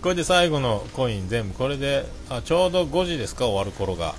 [0.03, 1.55] これで最後のコイン全部。
[1.55, 4.15] これであちょうど5時ですか終わる頃が。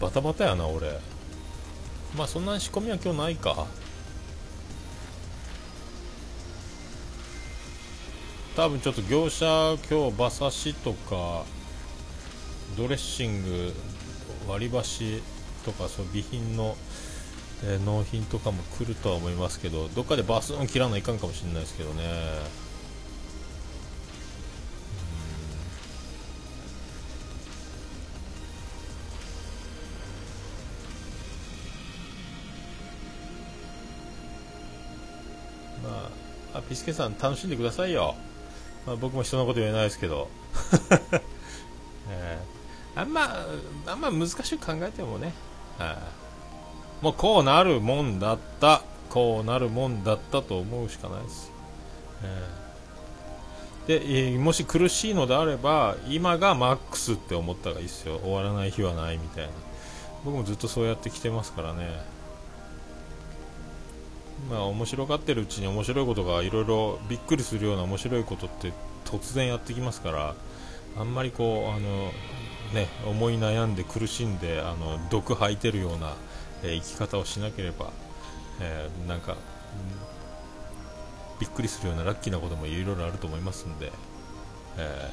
[0.00, 0.98] バタバタやな俺。
[2.16, 3.66] まあそんな仕込みは今日ないか。
[8.56, 9.46] 多分ちょっと業者
[9.88, 11.44] 今日馬刺しとか
[12.76, 13.72] ドレッシング
[14.48, 15.22] 割り箸
[15.64, 16.76] とかそう備品の
[17.62, 22.02] えー、納品とかも来るとは思いますけどどっかでバスン切らないかんかもしれないですけどね。
[36.70, 38.14] まああピスケさん楽しんでくださいよ、
[38.86, 40.28] まあ、僕も人のこと言えないですけど、
[42.08, 43.46] えー、あんま
[43.86, 45.32] あんま難しく考えてもね。
[45.78, 45.98] はい、あ
[47.02, 48.82] もうこうなるもんだった。
[49.10, 51.50] こうなるもんだったと思うしかないです、
[52.22, 58.18] えー、で、えー、もし苦しいのであれば今がマックスって思った方がいいですよ。
[58.18, 59.52] 終わらない日はないみたいな。
[60.24, 62.19] 僕もずっとそうやってきてますからね。
[64.48, 68.72] まあ面白がってるうちに面白いことがいろいろびっくりするような面白いことって
[69.04, 70.34] 突然やってきますから
[70.96, 72.12] あんまりこうあの
[72.74, 76.14] ね思い悩んで苦しんであの毒吐いてるような
[76.62, 77.90] え生き方をしなければ、
[78.60, 79.36] えー、なんか、
[81.38, 83.90] びっくりするようなラッキーなこともいろいろあると思いますんで、
[84.76, 85.10] えー、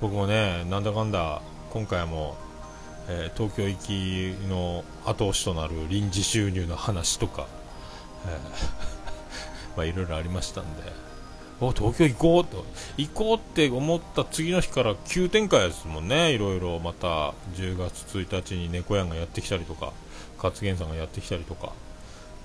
[0.00, 2.36] 僕もね、なんだかんだ今回も、
[3.08, 7.48] えー、東京行きの後押しとなる臨時収入の話とか、
[8.28, 8.38] え
[9.76, 10.82] まいろいろありましたんで。
[11.58, 12.64] お東京行こうと。
[12.98, 16.78] 行こうって思った次の日から急展開ですもんね、いろいろ。
[16.80, 19.92] また10月1日に猫屋がやってきたりとか、
[20.42, 21.72] 勝元さんがやってきたりとか、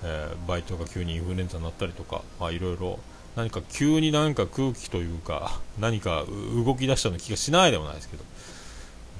[0.04, 3.00] えー、バイトが急にインフルエンザになったりとか、まあ、いろいろ。
[3.36, 6.26] 何か急になんか空気というか何か
[6.66, 8.24] 動き出したような気がしないでもないですけど。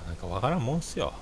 [0.08, 1.14] なんかわからんもんっすよ。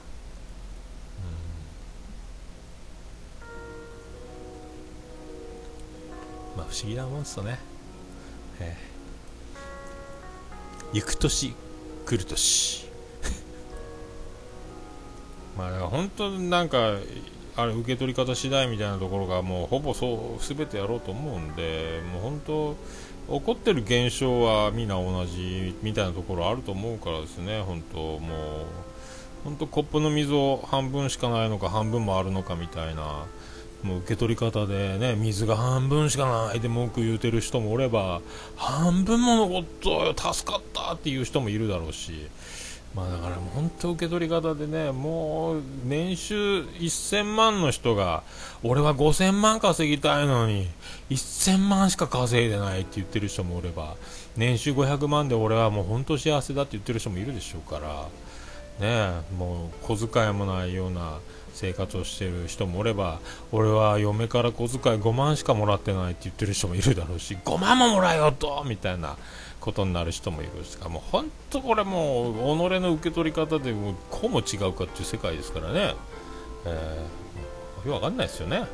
[6.70, 7.58] 不思議なもんっすよね。
[8.60, 11.56] えー、行く年
[12.06, 12.88] 来る年。
[15.58, 16.94] まあ本当なんか
[17.56, 22.76] あれ受け取り方次第みたいなところがもうほぼそう全てやろうと思うんでもう本当
[23.40, 27.62] 起こってる現象は皆同じみたいなところあると思うからですね。
[27.62, 28.20] 本当もう
[29.44, 33.26] 本当コップの水を半分しかないのか半分もあるのかみたいな。
[33.84, 36.60] もう受け取り方でね水が半分しかない。
[36.60, 38.22] で文句言うてる人もおれば
[38.56, 42.28] 半分も残ったよ助かったっていう人もいるだろうし。
[42.96, 48.24] まあだから本当受け取り方でねもう年収1000万の人が
[48.64, 50.68] 俺は5000万稼ぎたいのに
[51.12, 53.96] 1000万しか稼いでないって言ってる人もおれば
[54.36, 58.08] 年収500万で俺はもう本当幸せだって言ってる人もいるでしょうから。
[58.80, 61.20] ねもう小遣いもないような
[61.60, 63.20] 生活をしている人もおれば
[63.52, 69.18] 俺は嫁から小遣い5万しかもらってないって言ってる人もいるだろうし5万ももらえよとみたいな
[69.60, 72.34] ことになる人もいるしもう本当これもう
[72.70, 75.96] 己の受け取り方でもこうも違うかっていう世界ですからね、
[76.66, 78.66] えー、よくわかんないですよね。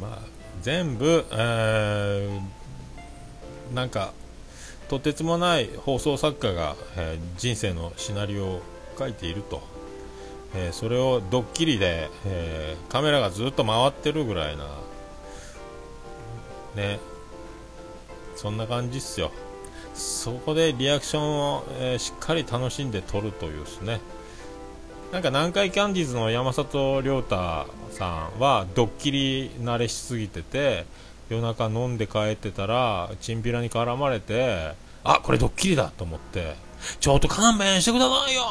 [0.00, 0.18] まあ、
[0.62, 4.12] 全部、えー、なんか
[4.92, 8.62] とてつもない放送作家が、えー、人生のシナリオを
[8.98, 9.62] 書いていると、
[10.54, 14.66] えー、それをドッキリで、えー、カメラがずっと回ってるぐらいな
[16.76, 17.00] ね
[18.36, 19.30] そんな感じっすよ。
[19.94, 23.98] そこでリアクションを、え、しっかり楽しんで撮るというですね。
[25.10, 30.84] なんか南海キャンディーズの山里亮太さんはドッキリ慣れしすぎてて
[31.32, 34.72] 夜中飲んで帰ってたらチンピラに絡まれて
[35.02, 36.54] あこれドッキリだと思って
[37.00, 38.42] ちょっと勘弁してくださいよ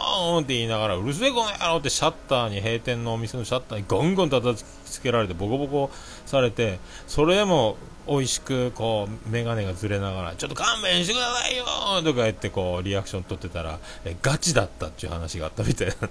[0.41, 5.91] って言いながら、うるせえこの野郎ってシャッターに、閉店のお店のシャッターにゴンゴン叩きつけられて、ボコボコ
[6.25, 7.75] されて、それでも
[8.07, 11.65] 美味しく、こう、メガネがずれながら、ちょっと勘弁してくださいよ
[12.03, 16.07] とか言って、こう、リアクション取ってたら、え、ガチだったっていう話があったみたいなんで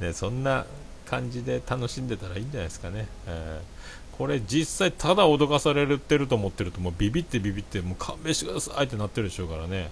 [0.08, 0.66] ね、そんな
[1.06, 3.08] 感じで楽しんでたらいいんじゃないですかね。
[3.26, 3.80] えー
[4.20, 9.88] これ実際ただ脅かされてると思ってるともうビビってビビってもう勘弁してくださいってなってるでしょうからね、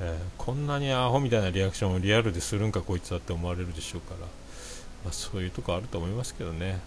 [0.00, 4.26] えー、こんなにアホみたいなリアクションをリアルでするんかこいつはって思われるでしょうから、ま
[5.10, 6.78] あ、そういうとこあると思いますけどね。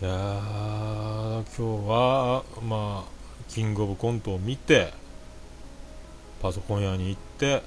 [0.00, 3.04] いや今日はまあ
[3.48, 4.92] キングオブコントを見て
[6.40, 7.64] パソコン屋に行って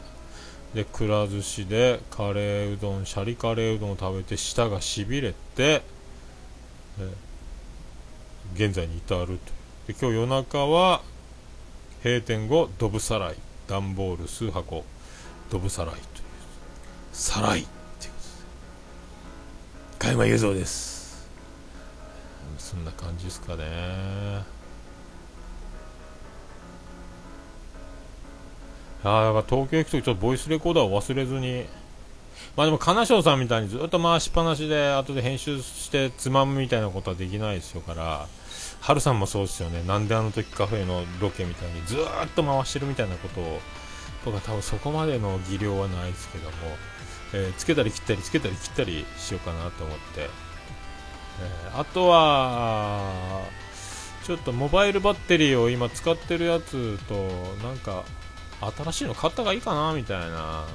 [0.73, 5.81] でくら寿司でカレーうどんシャリカレーうどんを食べて舌がしびれて
[8.53, 9.33] 現在に至ると。
[9.87, 11.01] で今日夜中は
[12.03, 13.35] 閉店後ドブさらい
[13.67, 14.83] 段ボール数箱
[15.49, 16.05] ドブさらいという。
[17.13, 17.63] さらいっ
[17.99, 18.19] ていうこ
[19.99, 21.29] とで加山雄三です。
[22.57, 23.63] そんな感じですかね。
[29.03, 31.65] ああだから東京行くときちょっとボイスレコーダーを忘れずに
[32.55, 38.27] まあでも金賞さんみたいにずっと回しっぱなしで後で編集してつまむみたいなことはできないですよから
[38.81, 39.83] ハルさんもそうですよね。
[39.83, 41.99] なんであの時カフェのロケみたいにずっ
[42.35, 43.59] と回してるみたいなことを
[44.25, 46.51] とか多分そこまでの技量はないですけども、
[47.33, 53.43] えー、つけたり切ったりつけたり切ったりしようかなと思って、えー、あとは
[54.23, 57.13] ちょっとモバイルバッテリーを今使ってるやつと
[57.65, 58.03] なんか
[58.77, 60.65] 新しいの買った方がいいかなみたいな、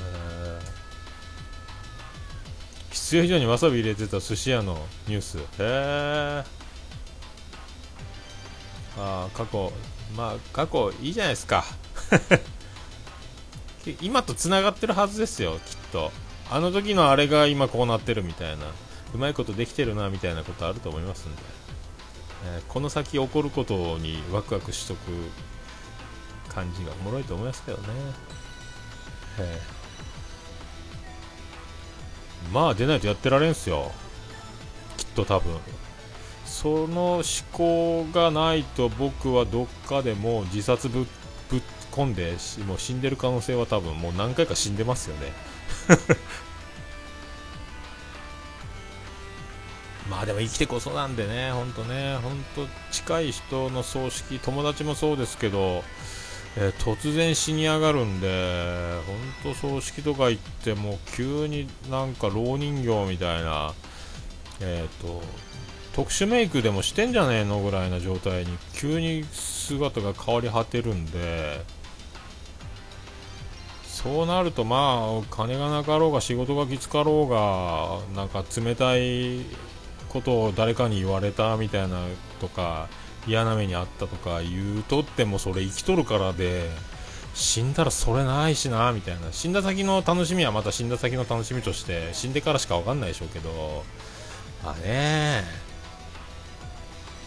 [0.00, 0.45] えー
[2.96, 5.38] 必要以上にわさび入れてた寿司屋のニュース。
[5.38, 6.44] へえ
[8.98, 9.70] あ過去。
[10.16, 11.64] まあ過去いいじゃないですか。
[14.00, 16.10] 今とつながってるはずですよきっと。
[16.50, 18.64] あの時のあれが今こうなってるみたいな。
[19.14, 21.42] うまいことできてるなみたいなことあると思いますんで、
[22.56, 25.00] えー、この先起こることにワクワクしとく
[26.52, 27.84] 感じがおもろいと思いますけどね、
[29.38, 29.60] え
[32.52, 33.92] まあ出ないとやってられんすよ。
[34.96, 35.58] きっと多分。
[36.44, 41.06] その思考がないと僕はどっかでも自殺ぶっ
[41.96, 42.36] 込んで
[42.66, 45.32] もう死んでる可能性は多分もう何回か死んでますよね。
[50.10, 55.82] まあでも生きてこそなんでね、ほんとね、ほんと近い人の葬式、友達もそうですけど、
[56.58, 59.00] えー、突然死に上がるんで、
[59.42, 63.74] 本当葬式とか行っても急になんか老人形みたいな、
[64.60, 65.22] えっ、ー、と、
[65.94, 71.62] 特殊メイクでもしてんじゃねえのぐらいな状態に急に姿が変わり果てるんで、
[73.84, 79.40] そうなるとまあ、金がなかろうが仕事がきつかろうが、なんか冷たい
[80.08, 81.98] ことを誰かに言われたみたいな
[82.40, 82.88] とか、
[83.26, 86.70] 嫌な目にあったとか言うとってもそれ生きとるからで
[87.34, 89.30] 死んだらそれないしなみたいな。
[89.30, 93.84] 死んだ先の楽しみはまた死んだ先の楽しみとして死んでからしか分かんないでしょうけど。
[94.64, 95.44] まあね。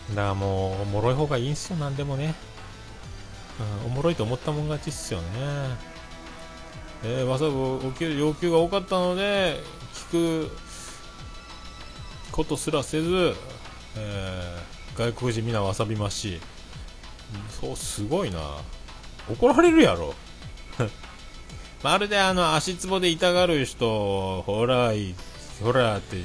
[0.09, 2.33] だからもうおもろい方がいいんすよなんでもね、
[3.83, 5.25] うん、おもろいと思ったもん勝ちっすよね。
[7.03, 9.61] えー、わざわざ要求が多かったので
[10.11, 10.51] 聞く
[12.31, 13.35] ことすらせず、
[13.95, 14.68] えー
[14.99, 16.41] 外国人みんなわさびますし。
[17.61, 18.39] そうすごいな。
[19.31, 20.13] 怒られるやろ。
[21.81, 24.91] まるであの足つぼで痛がる人ほら
[25.63, 26.17] ほらって。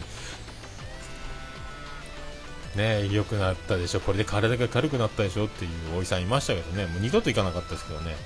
[2.75, 4.01] ね良くなったでしょ。
[4.01, 6.87] これで体が軽くなったでしょっていうおじさんいましたけどね。
[6.87, 8.17] もう二度と行かなかったですけどね。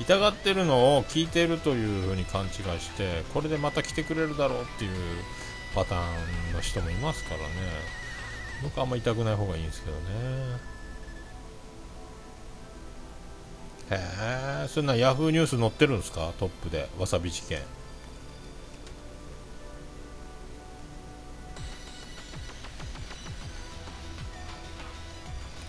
[0.00, 2.50] 痛がってるのを聞いてるという風に勘違い
[2.80, 4.92] してこれでまた来てくれるだろうっていう
[5.74, 5.98] パター
[6.50, 7.97] ンの人もいますからね。
[8.62, 10.02] 僕はあんまり痛くない方がいいんですけどね。
[13.90, 13.96] へ
[14.64, 16.32] えそんなヤフーニュース載ってるんですか？
[16.38, 16.88] トップで。
[16.98, 17.58] わさび事件。
[17.58, 17.62] へ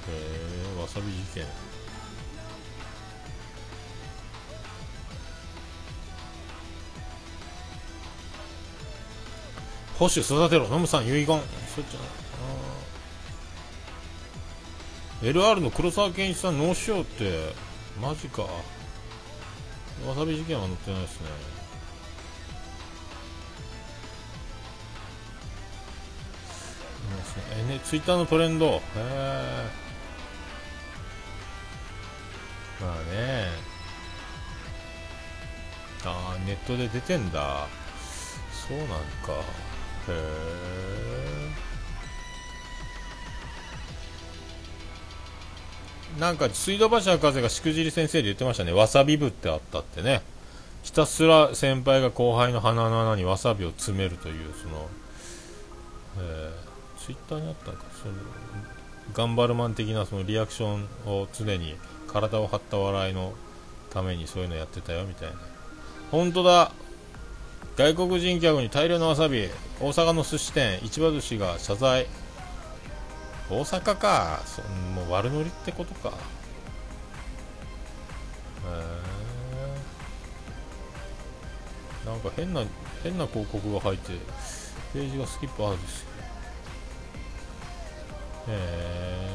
[0.10, 1.46] えわさび事件。
[9.98, 10.68] 保守育てろ。
[10.68, 11.28] ノムさん遺言。
[11.28, 12.19] そっちゃ
[15.22, 17.54] LR の黒沢健一さん脳腫瘍って
[18.02, 18.44] マジか。
[18.44, 21.28] わさび事件は載ってないですね。
[27.52, 28.66] えツイッターのトレンド。
[28.66, 29.68] へえ
[32.82, 33.48] まあね。
[36.06, 37.68] ああネットで出てんだ。
[38.68, 38.96] そうなんか。
[40.08, 40.99] へえ
[46.18, 48.72] なんか水道橋博士がしくじり先生で言ってましたね。
[48.72, 50.22] わさび部ってあったってね。
[50.82, 54.90] ひたすら先輩が後輩の鼻の穴にわさびを詰めるというその、
[56.20, 57.86] えー、ツイッターにあったか？
[58.02, 58.14] その
[59.14, 61.76] 頑張るマン的なそのリアクションを常に
[62.08, 63.34] 体を張った笑いの
[63.90, 65.36] ためにそういうのやってたよみたいな。
[66.12, 66.72] 本当だ。
[67.76, 69.48] 外国人客に大量のわさび
[69.80, 72.08] 大阪の寿司店市場寿司が謝罪。
[73.50, 74.42] 大阪か。
[74.46, 74.62] そ
[74.94, 76.10] もう悪ノリってことか。
[76.10, 76.14] へ
[82.06, 82.64] えなんか変な
[83.04, 84.14] 変な広告が入って
[84.94, 86.08] ページがスキップあるんですよ。
[88.50, 89.30] へえ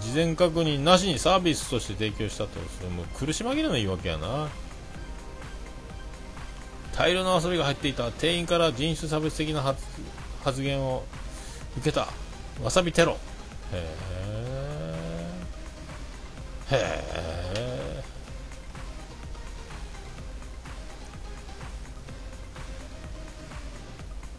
[0.00, 4.48] 事前確認なしにサービスとして提供したってことですもう苦し紛れの言い訳やな。
[6.94, 8.10] 大量の遊びが入っていた。
[8.10, 9.62] 店員から人種差別的な
[10.44, 11.04] 発言を
[11.78, 12.08] 受けた。
[12.62, 13.12] わさびテロ。
[13.12, 13.16] へ
[16.70, 18.04] えへえ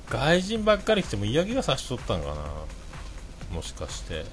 [0.09, 2.35] 外人ばっかり来ても嫌気がさしとったんかな。
[3.51, 4.25] もしかして。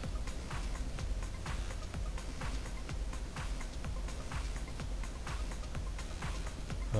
[6.94, 6.98] あ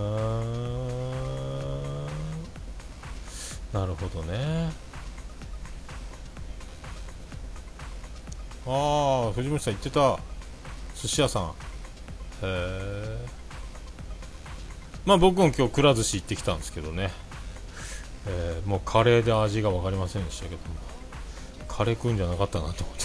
[3.72, 4.89] なるほどね。
[8.66, 10.18] ああ藤本さん言ってた。
[10.94, 11.42] 寿司屋さん。
[11.44, 11.52] へ
[12.42, 13.18] え
[15.06, 17.10] まあ僕も今日くら寿司行ってきたんですけどね、
[18.26, 20.90] えー、もうカレーで味が分かりませんでしたけども。
[21.80, 23.04] カレー食うんじゃなかったなと思って。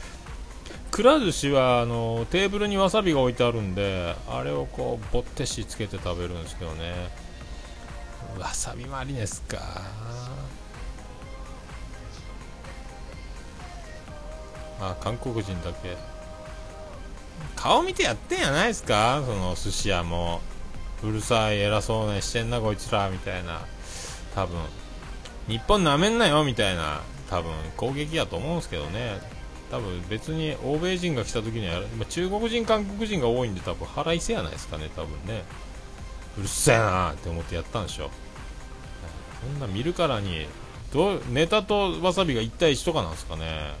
[0.90, 7.10] くら寿司はあのテーブルにわさびが置いてあるんであれをこうぼってしつけて食べるんですけどね。
[8.38, 9.82] わさびマリネすか。
[14.80, 15.96] あ韓国人だけ。
[17.56, 19.22] 顔見てやってんやないですか？
[19.26, 20.40] その寿司屋も。
[21.02, 23.60] うるさい偉そうなしてんなこいつらみたいな。
[24.34, 24.58] 多分。
[25.46, 27.00] 日本なめんなよみたいな。
[27.30, 29.20] 多分攻撃やと思うんですけどね。
[29.70, 35.44] 多分別に欧米人が来た時には中国人韓国人が多いんで多分腹いせやないですかね多分ね。
[36.38, 38.10] うるせえなって思ってやったんでしょ。
[39.42, 40.46] そんな見るからに
[40.92, 43.74] どネタとわさびが1対1とかなんですかね。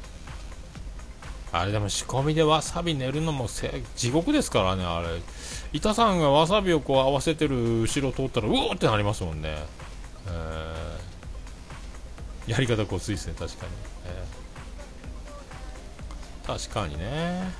[1.50, 3.48] あれでも仕込みでわさび練るのも
[3.96, 5.08] 地獄ですからねあれ。
[5.72, 9.56] 板さんがわさびをこう合わせてる後ろ通ったらうおってなりますもんね、
[10.26, 13.72] えー、やり方こついですね確かに、
[14.06, 17.50] えー、確かにね、え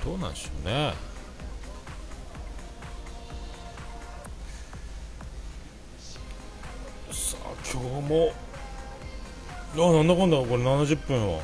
[0.00, 0.94] ー、どうなんでしょうね。
[7.10, 8.32] さあ今日も
[9.74, 11.40] あなんだかんだこれ70分を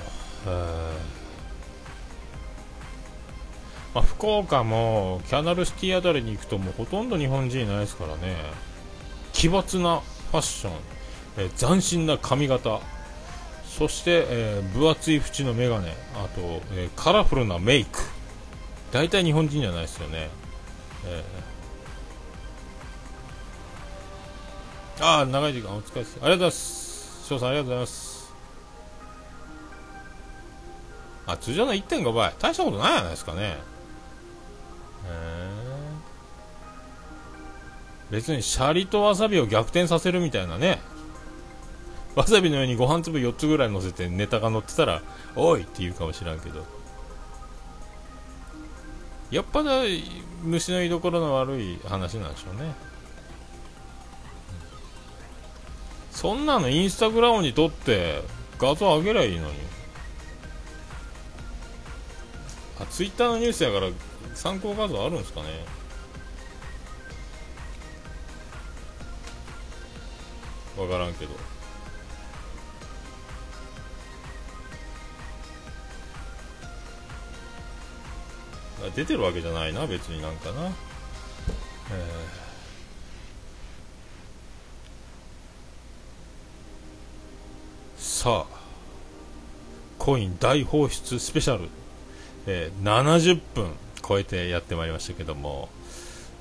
[3.94, 8.36] まあ、福岡もキャナルシティあたりに行くともうほとんど日本人いないですからね。
[9.32, 10.00] 奇抜な
[10.30, 10.72] ファッション、
[11.38, 12.80] えー、斬新な髪型。
[13.66, 15.88] そして、えー、分厚い縁の眼鏡。
[15.88, 15.92] あ
[16.34, 16.40] と、
[16.72, 17.98] えー、カラフルなメイク。
[18.92, 20.30] 大体日本人じゃないですよね、
[21.04, 26.18] えー、ああ長い時間お疲れです。
[26.20, 27.26] ありがとうございます。
[27.26, 28.07] 翔さんありがとうございます。
[31.28, 32.34] あ、通常の1.5倍。
[32.38, 33.58] 大したことないじゃないですかね。
[38.10, 40.80] 別にシャリとわさびを逆転させるみたいなね。
[42.14, 45.02] わさびのようにご飯粒4つぐらい乗せてネタが乗ってたら、
[45.36, 46.64] おいって言うかもしらんけど。
[49.30, 49.82] やっぱだ、
[50.42, 52.74] 虫の居所の悪い話なんでしょうね。
[56.10, 58.22] そんなのインスタグラムに撮って
[58.58, 59.77] 画像上げりゃいいのに。
[62.80, 63.88] あツイッターのニュースやから
[64.34, 65.48] 参考画像あるんですかね？
[70.76, 71.32] 分からんけど。
[78.94, 80.68] 出てるわけじゃないな別になんかな。
[80.68, 80.72] え
[87.96, 88.58] さあ
[89.98, 91.68] コイン大放出スペシャル。
[92.50, 93.72] えー、70分
[94.02, 95.68] 超えてやってまいりましたけども、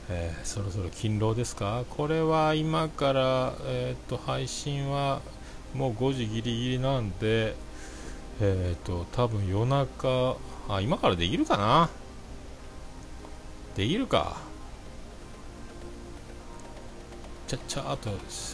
[0.09, 1.83] えー、そろそろ勤労ですか？
[1.89, 5.19] これは今から、えーと、配信は
[5.75, 7.55] もう5時ギリギリなんで、
[8.39, 10.37] えっ、ー、と多分夜中
[10.69, 11.89] あ今からできるかな？
[13.75, 14.37] できるか？
[17.49, 18.09] ちゃっちゃーっと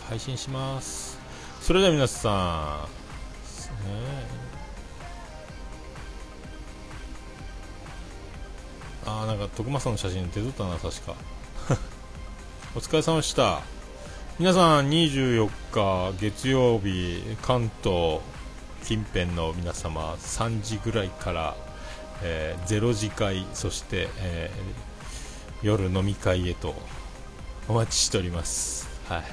[0.10, 1.20] 配信します。
[1.62, 2.88] それでは皆さ
[3.84, 4.43] んね
[9.06, 11.16] ああなんか徳間さんの写真出とったな確か。
[12.76, 13.62] お疲れ様でした。
[14.40, 18.20] 皆さん24日月曜日関東
[18.84, 21.56] 近辺の皆様3時ぐらいから、
[22.24, 26.74] えー、0時会そして、えー、夜飲み会へと
[27.68, 28.88] お待ちしております。
[29.08, 29.24] はい。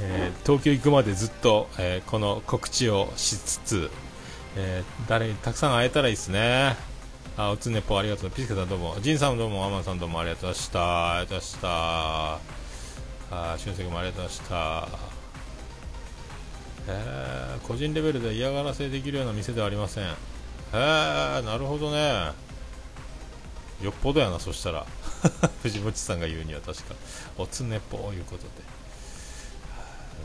[0.00, 3.90] えー、東京行くまでずっと、えー、この告知をしつつ、
[4.56, 6.76] えー、誰にたくさん会えたらいいですね。
[7.34, 8.30] あおつねぽありがとう。
[8.30, 8.94] ピスケさんどうも。
[9.00, 9.64] ジンさんどうも。
[9.64, 11.12] アマンさんどうもありがとうございました。
[11.12, 12.34] ありがとうございました。
[13.54, 14.88] あ俊介もありがとうございました。
[16.88, 20.04] えー、個人レベルで嫌がらせできるような店ではありません。
[20.04, 20.08] へ
[20.74, 22.32] えー、なるほどね。
[23.80, 24.84] よっぽどやなそしたら。
[25.62, 26.94] 藤本さんが言うには確か。
[27.38, 28.48] おつねぽいうことで。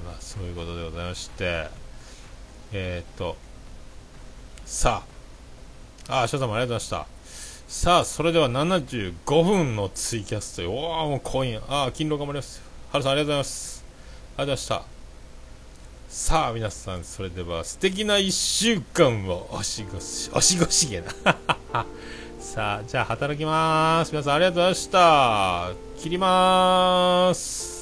[0.05, 1.69] まあそういうことでございまして。
[2.73, 3.37] えー、っと。
[4.65, 5.16] さあ。
[6.09, 7.17] ああ翔さんもありがとうございました。
[7.67, 12.61] さあそれでは75分のツイキャストおおもうコインああ勤労頑張ります。
[12.91, 13.85] ハルさんありがとうございます。
[14.37, 14.97] ありがとうございました。
[16.07, 21.07] さあ皆さんそれでは素敵な1週間をおしごしおしごしげな。
[22.39, 24.11] さあじゃあ働きます。
[24.11, 25.71] 皆さんありがとうございました。
[26.01, 27.76] 切ります。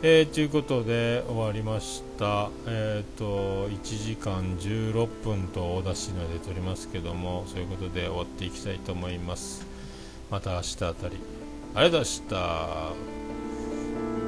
[0.00, 2.50] えー、ということで終わりました。
[2.68, 9.66] え、ー、と1時間16分とお出しので撮りますけどもそういうことで終わっていきたいと思います。
[10.30, 11.16] また明日あたり。
[11.74, 12.36] ありがとうございました。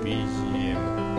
[0.03, 1.10] BGM